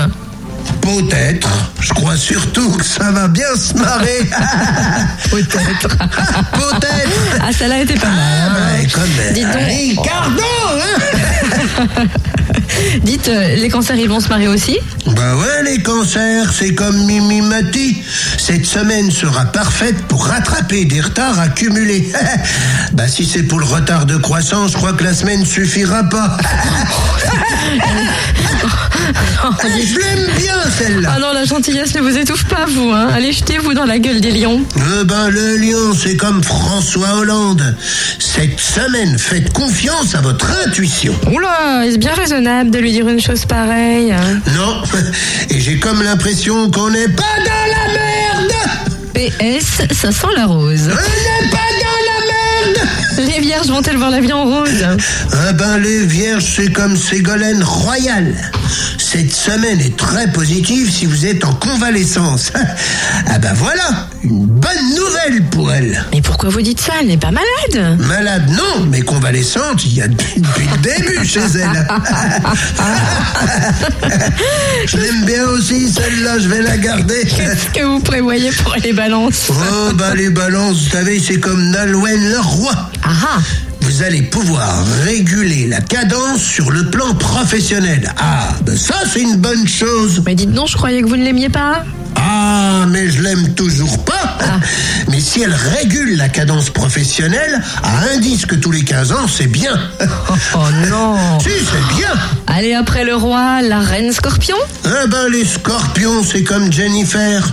Peut-être. 0.81 1.71
Je 1.79 1.93
crois 1.93 2.17
surtout 2.17 2.71
que 2.71 2.85
ça 2.85 3.11
va 3.11 3.27
bien 3.27 3.55
se 3.55 3.73
marrer. 3.75 4.29
Peut-être. 5.29 5.87
Peut-être. 5.97 7.39
ah, 7.41 7.51
celle-là 7.51 7.81
était 7.81 7.95
pas 7.95 8.07
mal. 8.07 8.17
Ah, 8.19 8.47
hein. 8.47 8.77
ben, 8.81 8.89
comme 8.91 9.03
euh, 9.19 9.31
Dis 9.33 9.43
donc. 9.43 9.53
Ricardo, 9.55 10.43
hein 10.75 12.05
Dites, 13.03 13.27
euh, 13.27 13.55
les 13.55 13.69
cancers, 13.69 13.95
ils 13.95 14.09
vont 14.09 14.19
se 14.19 14.29
marier 14.29 14.47
aussi? 14.47 14.77
Bah 15.07 15.35
ouais, 15.35 15.63
les 15.63 15.81
cancers, 15.81 16.51
c'est 16.53 16.73
comme 16.73 17.05
Mimi 17.05 17.41
Mati. 17.41 18.03
Cette 18.47 18.65
semaine 18.65 19.11
sera 19.11 19.43
parfaite 19.43 20.03
pour 20.03 20.25
rattraper 20.25 20.85
des 20.85 21.01
retards 21.01 21.37
accumulés. 21.37 22.09
bah 22.93 23.05
si 23.09 23.25
c'est 23.25 23.43
pour 23.43 23.59
le 23.59 23.65
retard 23.65 24.05
de 24.05 24.15
croissance, 24.15 24.71
je 24.71 24.77
crois 24.77 24.93
que 24.93 25.03
la 25.03 25.13
semaine 25.13 25.45
suffira 25.45 26.05
pas. 26.05 26.37
je 29.61 29.99
l'aime 29.99 30.29
bien 30.37 30.55
celle-là. 30.77 31.11
Ah 31.13 31.19
non, 31.19 31.33
la 31.33 31.43
gentillesse 31.43 31.93
ne 31.95 31.99
vous 31.99 32.17
étouffe 32.17 32.45
pas, 32.45 32.63
vous. 32.69 32.89
Hein. 32.89 33.09
Allez, 33.13 33.33
jetez-vous 33.33 33.73
dans 33.73 33.83
la 33.83 33.99
gueule 33.99 34.21
des 34.21 34.31
lions. 34.31 34.61
Eh 34.77 35.03
ben 35.03 35.27
le 35.29 35.57
lion, 35.57 35.93
c'est 35.93 36.15
comme 36.15 36.41
François 36.41 37.15
Hollande. 37.17 37.75
Cette 38.17 38.61
semaine, 38.61 39.17
faites 39.19 39.51
confiance 39.51 40.15
à 40.15 40.21
votre 40.21 40.49
intuition. 40.65 41.13
Oula, 41.33 41.85
est-ce 41.85 41.97
bien 41.97 42.13
raisonnable 42.13 42.71
de 42.71 42.79
lui 42.79 42.93
dire 42.93 43.09
une 43.09 43.19
chose 43.19 43.43
pareille 43.43 44.13
hein? 44.13 44.39
Non, 44.55 44.83
et 45.49 45.59
j'ai 45.59 45.79
comme 45.79 46.01
l'impression 46.01 46.71
qu'on 46.71 46.91
n'est 46.91 47.09
pas 47.09 47.23
dans 47.39 47.71
la 47.71 47.93
merde. 47.93 48.06
PS, 49.17 49.81
ça 49.99 50.11
sent 50.11 50.27
la 50.35 50.45
rose. 50.45 50.83
On 50.83 50.89
n'est 50.89 51.49
pas 51.49 51.57
dans 51.81 52.01
la 52.05 52.19
merde. 53.25 53.33
Les 53.33 53.39
vierges 53.39 53.65
vont-elles 53.65 53.97
voir 53.97 54.11
la 54.11 54.19
vie 54.19 54.31
en 54.31 54.43
rose? 54.43 54.85
Ah 55.33 55.53
ben 55.53 55.79
les 55.79 56.05
vierges, 56.05 56.45
c'est 56.55 56.71
comme 56.71 56.95
Ségolène 56.95 57.63
Royal. 57.63 58.35
Cette 59.09 59.33
semaine 59.33 59.79
est 59.79 59.95
très 59.95 60.29
positive 60.33 60.91
si 60.91 61.05
vous 61.05 61.25
êtes 61.25 61.45
en 61.45 61.53
convalescence. 61.53 62.51
Ah 63.29 63.39
bah 63.39 63.53
voilà, 63.55 64.07
une 64.23 64.45
bonne 64.45 64.95
nouvelle 64.95 65.43
pour 65.49 65.71
elle. 65.71 66.05
Mais 66.11 66.21
pourquoi 66.21 66.49
vous 66.49 66.61
dites 66.61 66.79
ça? 66.79 66.93
Elle 67.01 67.07
n'est 67.07 67.17
pas 67.17 67.31
malade. 67.31 67.99
Malade, 67.99 68.49
non, 68.49 68.85
mais 68.89 69.01
convalescente, 69.01 69.83
il 69.85 69.95
y 69.95 70.01
a 70.01 70.07
depuis, 70.07 70.41
depuis 70.41 70.67
le 70.67 70.77
début 70.77 71.25
chez 71.25 71.39
elle. 71.39 71.87
je 74.87 74.97
l'aime 74.97 75.25
bien 75.25 75.45
aussi, 75.47 75.89
celle-là, 75.91 76.39
je 76.39 76.47
vais 76.47 76.61
la 76.61 76.77
garder. 76.77 77.25
Qu'est-ce 77.37 77.79
que 77.79 77.83
vous 77.83 77.99
prévoyez 77.99 78.51
pour 78.51 78.75
les 78.83 78.93
balances? 78.93 79.47
Oh, 79.49 79.93
bah 79.95 80.15
les 80.15 80.29
balances, 80.29 80.83
vous 80.83 80.91
savez, 80.91 81.19
c'est 81.19 81.39
comme 81.39 81.71
Nolwenn 81.71 82.29
le 82.29 82.39
roi. 82.39 82.73
Ah 83.03 83.09
ah 83.23 83.39
Vous 83.87 84.03
allez 84.03 84.21
pouvoir 84.21 84.85
réguler 85.05 85.65
la 85.65 85.79
cadence 85.79 86.41
sur 86.41 86.71
le 86.71 86.89
plan 86.89 87.15
professionnel. 87.15 88.13
Ah, 88.17 88.53
ben 88.65 88.75
ça, 88.75 88.95
c'est 89.09 89.21
une 89.21 89.37
bonne 89.37 89.65
chose. 89.65 90.21
Mais 90.25 90.35
dites 90.35 90.51
donc, 90.51 90.67
je 90.67 90.75
croyais 90.75 91.01
que 91.01 91.07
vous 91.07 91.15
ne 91.15 91.23
l'aimiez 91.23 91.47
pas. 91.47 91.85
Ah, 92.17 92.85
mais 92.89 93.09
je 93.09 93.21
l'aime 93.21 93.53
toujours 93.53 94.03
pas. 94.03 94.37
Mais 95.09 95.19
si 95.21 95.41
elle 95.41 95.53
régule 95.53 96.17
la 96.17 96.29
cadence 96.29 96.69
professionnelle, 96.69 97.61
à 97.83 98.13
un 98.13 98.17
disque 98.17 98.59
tous 98.59 98.71
les 98.71 98.83
15 98.83 99.11
ans, 99.11 99.27
c'est 99.27 99.47
bien. 99.47 99.79
Oh 100.53 100.59
non 100.89 101.39
si, 101.39 101.49
c'est 101.49 101.95
bien. 101.95 102.09
Allez, 102.47 102.73
après 102.73 103.03
le 103.03 103.15
roi, 103.15 103.61
la 103.61 103.79
reine 103.79 104.11
scorpion? 104.11 104.55
Ah 104.85 105.05
ben, 105.07 105.27
les 105.31 105.45
scorpions, 105.45 106.23
c'est 106.23 106.43
comme 106.43 106.71
Jennifer. 106.71 107.47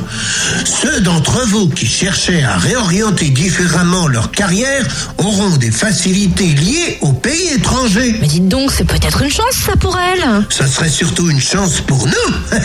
Ceux 0.65 1.01
d'entre 1.01 1.47
vous 1.47 1.69
qui 1.69 1.87
cherchaient 1.87 2.43
à 2.43 2.57
réorienter 2.57 3.31
différemment 3.31 4.07
leur 4.07 4.31
carrière 4.31 4.87
auront 5.19 5.57
des 5.57 5.71
facilités 5.71 6.47
liées 6.47 6.99
au 7.01 7.13
pays 7.13 7.53
étranger. 7.55 8.17
Mais 8.21 8.27
dites 8.29 8.49
donc, 8.49 8.71
c'est 8.73 8.85
peut-être 8.85 9.23
une 9.23 9.31
chance 9.31 9.55
ça 9.67 9.77
pour 9.77 9.99
elle. 9.99 10.45
Ça 10.51 10.67
serait 10.67 10.89
surtout 10.89 11.29
une 11.31 11.41
chance 11.41 11.81
pour 11.81 12.07
nous. 12.07 12.59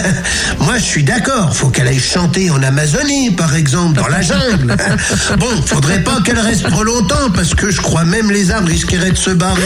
Moi, 0.66 0.78
je 0.78 0.84
suis 0.84 1.04
d'accord. 1.04 1.54
Faut 1.56 1.70
qu'elle 1.70 1.88
aille 1.90 2.00
chanter 2.00 2.52
en 2.52 2.62
Amazonie, 2.62 3.32
par 3.32 3.56
exemple, 3.56 4.00
dans 4.00 4.08
la 4.08 4.22
jungle. 4.22 4.76
Bon, 5.40 5.50
faudrait 5.66 6.04
pas 6.04 6.20
qu'elle 6.24 6.40
reste 6.40 6.70
trop 6.70 6.84
longtemps, 6.84 7.30
parce 7.34 7.56
que 7.56 7.72
je 7.72 7.82
crois 7.82 8.04
même 8.04 8.30
les 8.32 8.52
arbres 8.52 8.68
risqueraient 8.68 9.12
de 9.12 9.18
se 9.18 9.32
barrer. 9.32 9.62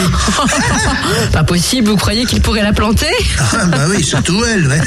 Pas 1.34 1.44
possible, 1.44 1.90
vous 1.90 1.98
croyez 1.98 2.26
qu'il 2.26 2.42
pourrait 2.42 2.64
la 2.64 2.74
planter? 2.74 3.12
Ah, 3.40 3.66
bah 3.66 3.86
oui, 3.90 4.04
surtout 4.04 4.42
elle, 4.46 4.68
ouais. 4.68 4.82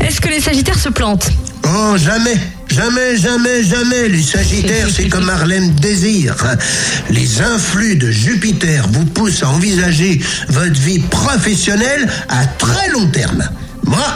Est-ce 0.06 0.20
que 0.20 0.28
les 0.28 0.40
sagittaires 0.40 0.78
se 0.78 0.88
plantent? 0.88 1.30
Oh, 1.64 1.96
jamais. 1.96 2.38
Jamais, 2.68 3.16
jamais, 3.16 3.62
jamais. 3.62 4.08
Les 4.08 4.22
Sagittaires, 4.22 4.86
c'est 4.94 5.08
comme 5.08 5.28
Harlem 5.28 5.70
Désir. 5.74 6.36
Les 7.10 7.42
influx 7.42 7.96
de 7.96 8.10
Jupiter 8.10 8.86
vous 8.92 9.04
poussent 9.04 9.42
à 9.42 9.48
envisager 9.48 10.20
votre 10.48 10.80
vie 10.80 11.00
professionnelle 11.00 12.08
à 12.28 12.46
très 12.46 12.88
long 12.90 13.06
terme. 13.08 13.48
Moi, 13.84 14.06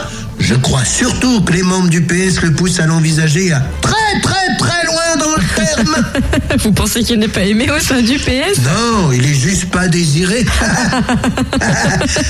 je 0.45 0.53
crois 0.53 0.85
surtout 0.85 1.41
que 1.41 1.53
les 1.53 1.63
membres 1.63 1.89
du 1.89 2.03
PS 2.03 2.41
le 2.43 2.53
poussent 2.53 2.79
à 2.79 2.85
l'envisager 2.85 3.51
à 3.51 3.63
très, 3.81 4.21
très, 4.21 4.57
très 4.59 4.85
loin 4.85 5.17
dans 5.17 5.35
le 5.35 5.43
terme. 5.55 6.05
Vous 6.59 6.71
pensez 6.71 7.01
qu'il 7.01 7.17
n'est 7.17 7.27
pas 7.27 7.41
aimé 7.41 7.67
au 7.75 7.79
sein 7.79 8.03
du 8.03 8.19
PS? 8.19 8.59
Non, 8.63 9.11
il 9.11 9.25
est 9.25 9.33
juste 9.33 9.71
pas 9.71 9.87
désiré. 9.87 10.45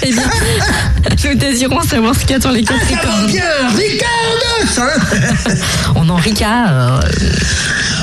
Eh 0.04 0.12
bien, 0.14 0.24
nous 1.26 1.36
désirons 1.36 1.82
savoir 1.82 2.16
ce 2.16 2.26
qu'attend 2.26 2.52
les 2.52 2.62
va 2.62 2.74
capricornes. 2.74 3.28
bien, 3.28 3.44
Ricardo, 3.76 4.78
hein? 4.78 5.54
On 5.96 6.08
en 6.10 6.16
Ricard. 6.16 7.02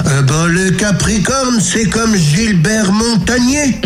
Euh, 0.07 0.23
ben, 0.23 0.47
le 0.47 0.71
Capricorne, 0.71 1.61
c'est 1.61 1.87
comme 1.87 2.17
Gilbert 2.17 2.93
Montagnier. 2.93 3.81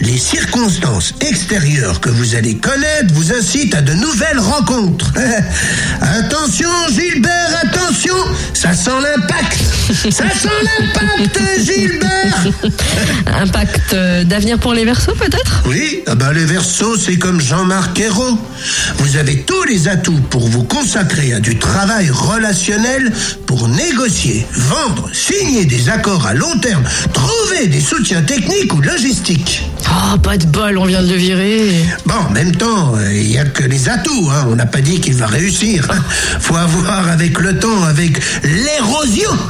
Les 0.00 0.18
circonstances 0.18 1.14
extérieures 1.20 2.00
que 2.00 2.10
vous 2.10 2.34
allez 2.34 2.56
connaître 2.56 3.12
vous 3.12 3.32
incitent 3.32 3.74
à 3.74 3.82
de 3.82 3.92
nouvelles 3.94 4.38
rencontres. 4.38 5.12
attention, 6.00 6.68
Gilbert, 6.90 7.60
attention, 7.62 8.14
ça 8.54 8.72
sent 8.74 8.90
l'impact. 8.90 9.58
Ça 10.10 10.24
sent 10.30 10.48
l'impact, 10.62 11.40
Gilbert. 11.64 12.46
Impact 13.40 13.92
euh, 13.92 14.24
d'avenir 14.24 14.58
pour 14.58 14.74
les 14.74 14.84
Verseaux 14.84 15.14
peut-être? 15.14 15.62
Oui, 15.66 16.02
ah 16.06 16.14
ben, 16.14 16.32
les 16.32 16.44
Verseaux, 16.44 16.96
c'est 16.96 17.16
comme 17.16 17.40
Jean-Marc 17.40 17.98
Ayrault. 17.98 18.38
Vous 18.98 19.16
avez 19.16 19.42
tous 19.42 19.64
les 19.64 19.88
atouts 19.88 20.20
pour 20.30 20.48
vous 20.48 20.64
consacrer 20.64 21.32
à 21.32 21.40
du 21.40 21.58
travail 21.58 22.10
relationnel 22.10 23.12
pour 23.48 23.66
négocier, 23.66 24.46
vendre, 24.52 25.08
signer 25.14 25.64
des 25.64 25.88
accords 25.88 26.26
à 26.26 26.34
long 26.34 26.58
terme, 26.58 26.84
trouver 27.14 27.66
des 27.66 27.80
soutiens 27.80 28.20
techniques 28.20 28.74
ou 28.74 28.82
logistiques. 28.82 29.64
Oh, 29.88 30.18
pas 30.18 30.36
de 30.36 30.44
bol, 30.44 30.76
on 30.76 30.84
vient 30.84 31.02
de 31.02 31.08
le 31.08 31.16
virer. 31.16 31.82
Bon, 32.04 32.12
en 32.28 32.30
même 32.30 32.54
temps, 32.54 32.94
euh, 32.94 33.10
il 33.10 33.28
n'y 33.28 33.38
a 33.38 33.46
que 33.46 33.64
les 33.64 33.88
atouts. 33.88 34.28
Hein. 34.30 34.48
On 34.50 34.56
n'a 34.56 34.66
pas 34.66 34.82
dit 34.82 35.00
qu'il 35.00 35.14
va 35.14 35.26
réussir. 35.26 35.88
Faut 36.40 36.56
avoir 36.56 37.08
avec 37.08 37.38
le 37.38 37.58
temps, 37.58 37.84
avec 37.84 38.20
l'érosion. 38.44 39.30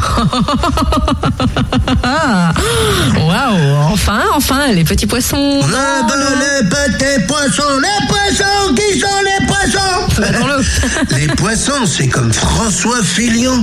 Waouh, 3.17 3.93
enfin, 3.93 4.23
enfin, 4.33 4.71
les 4.73 4.85
petits 4.85 5.07
poissons. 5.07 5.61
Ah 5.75 6.07
ben, 6.07 6.15
les 6.39 6.69
petits 6.69 7.27
poissons, 7.27 7.81
les 7.83 8.07
poissons, 8.07 8.75
qui 8.77 9.01
sont 9.01 9.09
les 9.25 9.45
poissons? 9.45 9.99
Les 11.17 11.27
poissons, 11.29 11.87
c'est 11.87 12.09
comme 12.09 12.33
François 12.33 13.03
Fillon. 13.03 13.63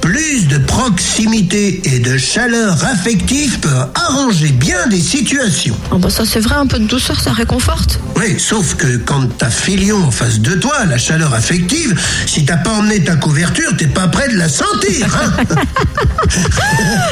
Plus 0.00 0.46
de 0.48 0.58
proximité 0.58 1.80
et 1.84 1.98
de 1.98 2.16
chaleur 2.18 2.82
affective 2.84 3.58
peut 3.60 3.68
arranger 3.94 4.48
bien 4.48 4.86
des 4.88 5.00
situations. 5.00 5.76
Oh, 5.90 5.98
bah, 5.98 6.10
ça 6.10 6.24
c'est 6.24 6.40
vrai, 6.40 6.54
un 6.56 6.66
peu 6.66 6.78
de 6.78 6.86
douceur, 6.86 7.20
ça 7.20 7.32
réconforte. 7.32 7.98
Oui, 8.16 8.36
sauf 8.38 8.74
que 8.76 8.96
quand 8.98 9.26
t'as 9.38 9.50
Fillon 9.50 10.02
en 10.04 10.10
face 10.10 10.40
de 10.40 10.54
toi, 10.54 10.84
la 10.88 10.98
chaleur 10.98 11.32
affective, 11.34 11.98
si 12.26 12.44
t'as 12.44 12.56
pas 12.56 12.70
emmené 12.70 13.02
ta 13.02 13.16
couverture, 13.16 13.70
t'es 13.76 13.86
pas 13.86 14.08
prêt 14.08 14.28
de 14.28 14.36
la 14.36 14.48
sentir. 14.48 15.06
hein. 15.22 15.44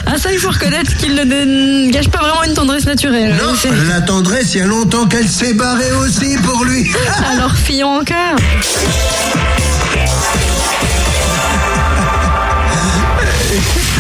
Ah, 0.07 0.19
ça, 0.19 0.33
il 0.33 0.39
faut 0.39 0.51
reconnaître 0.51 0.95
qu'il 0.97 1.15
ne 1.15 1.91
gâche 1.91 2.09
pas 2.09 2.19
vraiment 2.19 2.43
une 2.45 2.55
tendresse 2.55 2.85
naturelle. 2.87 3.35
non, 3.37 3.53
la 3.89 4.01
tendresse, 4.01 4.55
il 4.55 4.59
y 4.59 4.61
a 4.63 4.67
longtemps 4.67 5.07
qu'elle 5.07 5.29
s'est 5.29 5.55
barrée 5.55 5.93
aussi 5.93 6.37
pour 6.43 6.65
lui. 6.65 6.91
Alors, 7.33 7.55
Fillon 7.55 7.99
encore. 8.01 8.37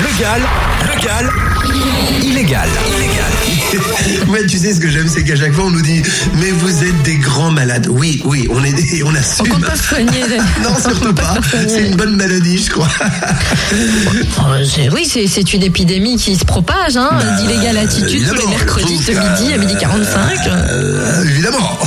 Légal, 0.01 0.41
légal, 0.97 1.31
illégal, 2.23 2.69
illégal. 2.97 3.33
Ouais, 4.29 4.47
tu 4.47 4.59
sais 4.59 4.75
ce 4.75 4.81
que 4.81 4.89
j'aime, 4.91 5.07
c'est 5.09 5.23
qu'à 5.23 5.37
chaque 5.37 5.53
fois 5.53 5.65
on 5.67 5.71
nous 5.71 5.83
dit 5.83 6.03
Mais 6.41 6.51
vous 6.51 6.83
êtes 6.83 7.03
des 7.03 7.17
grands 7.17 7.51
malades. 7.51 7.87
Oui, 7.91 8.21
oui, 8.25 8.49
on 8.51 8.63
est 8.65 8.73
des, 8.73 9.03
on 9.03 9.09
On 9.09 9.15
assume. 9.15 9.49
compte 9.49 9.65
pas 9.65 9.77
se 9.77 9.83
soigner. 9.83 10.23
non, 10.63 10.71
surtout 10.81 11.13
pas. 11.15 11.35
C'est 11.69 11.87
une 11.89 11.97
bonne 11.97 12.17
maladie, 12.17 12.59
je 12.65 12.71
crois. 12.71 12.89
Oh, 14.39 14.43
oui, 14.93 15.09
c'est- 15.11 15.27
c'est 15.29 15.53
une 15.55 15.63
épidémie 15.63 16.17
qui 16.17 16.37
se 16.37 16.45
propage. 16.45 16.97
Hein, 16.97 17.11
D'illégale 17.39 17.79
attitude 17.79 18.27
tous 18.29 18.35
les 18.35 18.47
mercredis 18.49 18.99
de 18.99 19.13
midi 19.13 19.53
à 19.55 19.57
midi 19.59 19.75
45. 19.79 20.21
Euh, 20.49 21.25
évidemment. 21.25 21.79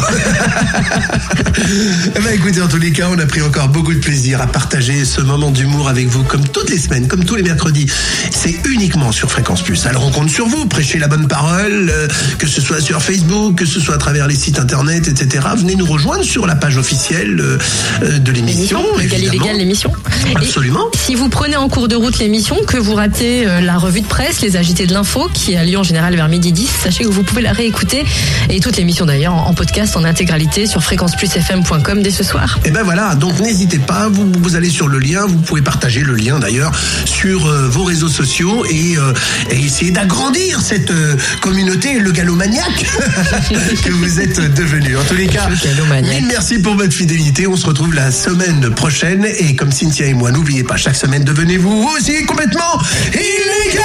Eh 2.15 2.19
ben, 2.19 2.33
écoutez, 2.33 2.61
en 2.61 2.67
tous 2.67 2.77
les 2.77 2.91
cas, 2.91 3.07
on 3.11 3.17
a 3.17 3.25
pris 3.25 3.41
encore 3.41 3.69
beaucoup 3.69 3.93
de 3.93 3.99
plaisir 3.99 4.41
à 4.41 4.47
partager 4.47 5.05
ce 5.05 5.21
moment 5.21 5.51
d'humour 5.51 5.89
avec 5.89 6.07
vous, 6.07 6.23
comme 6.23 6.47
toutes 6.47 6.69
les 6.69 6.77
semaines, 6.77 7.07
comme 7.07 7.23
tous 7.23 7.35
les 7.35 7.43
mercredis. 7.43 7.87
C'est 8.31 8.55
uniquement 8.65 9.11
sur 9.11 9.31
Fréquence 9.31 9.61
Plus. 9.61 9.85
Alors 9.85 10.05
on 10.05 10.11
compte 10.11 10.29
sur 10.29 10.47
vous, 10.47 10.65
prêchez 10.65 10.99
la 10.99 11.07
bonne 11.07 11.27
parole, 11.27 11.89
euh, 11.89 12.07
que 12.37 12.47
ce 12.47 12.61
soit 12.61 12.81
sur 12.81 13.01
Facebook, 13.01 13.55
que 13.55 13.65
ce 13.65 13.79
soit 13.79 13.95
à 13.95 13.97
travers 13.97 14.27
les 14.27 14.35
sites 14.35 14.59
internet, 14.59 15.07
etc. 15.07 15.47
Venez 15.57 15.75
nous 15.75 15.85
rejoindre 15.85 16.23
sur 16.23 16.45
la 16.45 16.55
page 16.55 16.77
officielle 16.77 17.39
euh, 17.39 17.57
euh, 18.03 18.19
de 18.19 18.31
l'émission. 18.31 18.81
Légal, 18.97 19.19
évidemment. 19.19 19.33
illégal, 19.33 19.57
l'émission. 19.57 19.91
Et 20.27 20.35
Absolument. 20.35 20.85
Si 20.93 21.15
vous 21.15 21.29
prenez 21.29 21.55
en 21.55 21.69
cours 21.69 21.87
de 21.87 21.95
route 21.95 22.19
l'émission, 22.19 22.57
que 22.67 22.77
vous 22.77 22.95
ratez 22.95 23.47
euh, 23.47 23.61
la 23.61 23.77
revue 23.77 24.01
de 24.01 24.07
presse, 24.07 24.41
les 24.41 24.57
agités 24.57 24.85
de 24.85 24.93
l'info, 24.93 25.29
qui 25.33 25.55
a 25.55 25.63
lieu 25.63 25.77
en 25.77 25.83
général 25.83 26.15
vers 26.15 26.29
midi 26.29 26.51
10, 26.51 26.69
sachez 26.83 27.03
que 27.03 27.09
vous 27.09 27.23
pouvez 27.23 27.41
la 27.41 27.53
réécouter, 27.53 28.05
et 28.49 28.59
toute 28.59 28.77
l'émission 28.77 29.05
d'ailleurs, 29.05 29.33
en 29.33 29.55
en 29.55 29.57
podcast, 29.85 29.97
en 29.97 30.03
intégralité, 30.03 30.65
sur 30.65 30.83
fréquenceplusfm.com 30.83 32.01
dès 32.01 32.11
ce 32.11 32.23
soir. 32.23 32.59
Et 32.65 32.71
ben 32.71 32.83
voilà, 32.83 33.15
donc 33.15 33.39
n'hésitez 33.39 33.79
pas, 33.79 34.07
vous, 34.09 34.31
vous 34.39 34.55
allez 34.55 34.69
sur 34.69 34.87
le 34.87 34.99
lien, 34.99 35.25
vous 35.25 35.37
pouvez 35.37 35.61
partager 35.61 36.01
le 36.01 36.15
lien 36.15 36.39
d'ailleurs 36.39 36.71
sur 37.05 37.45
euh, 37.45 37.67
vos 37.67 37.83
réseaux 37.83 38.07
sociaux 38.07 38.65
et, 38.65 38.97
euh, 38.97 39.13
et 39.51 39.59
essayer 39.59 39.91
d'agrandir 39.91 40.61
cette 40.61 40.91
euh, 40.91 41.15
communauté, 41.41 41.99
le 41.99 42.11
galomaniaque 42.11 42.85
que 43.83 43.91
vous 43.91 44.19
êtes 44.19 44.39
devenu. 44.55 44.97
En 44.97 45.03
tous 45.03 45.15
les 45.15 45.27
cas, 45.27 45.47
mille 45.49 46.25
merci 46.27 46.59
pour 46.59 46.75
votre 46.75 46.93
fidélité. 46.93 47.47
On 47.47 47.55
se 47.55 47.65
retrouve 47.65 47.93
la 47.93 48.11
semaine 48.11 48.69
prochaine 48.71 49.25
et 49.25 49.55
comme 49.55 49.71
Cynthia 49.71 50.07
et 50.07 50.13
moi, 50.13 50.31
n'oubliez 50.31 50.63
pas, 50.63 50.77
chaque 50.77 50.95
semaine 50.95 51.23
devenez-vous 51.23 51.89
aussi 51.95 52.25
complètement 52.25 52.79
illégal 53.13 53.83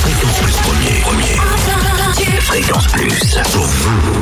Fréquence 0.00 0.38
Plus 0.40 0.52
premier, 0.62 1.00
premier. 1.00 1.31
Fréquence 2.52 2.86
Plus 2.88 3.34
pour 3.54 3.64
vous. 3.64 4.12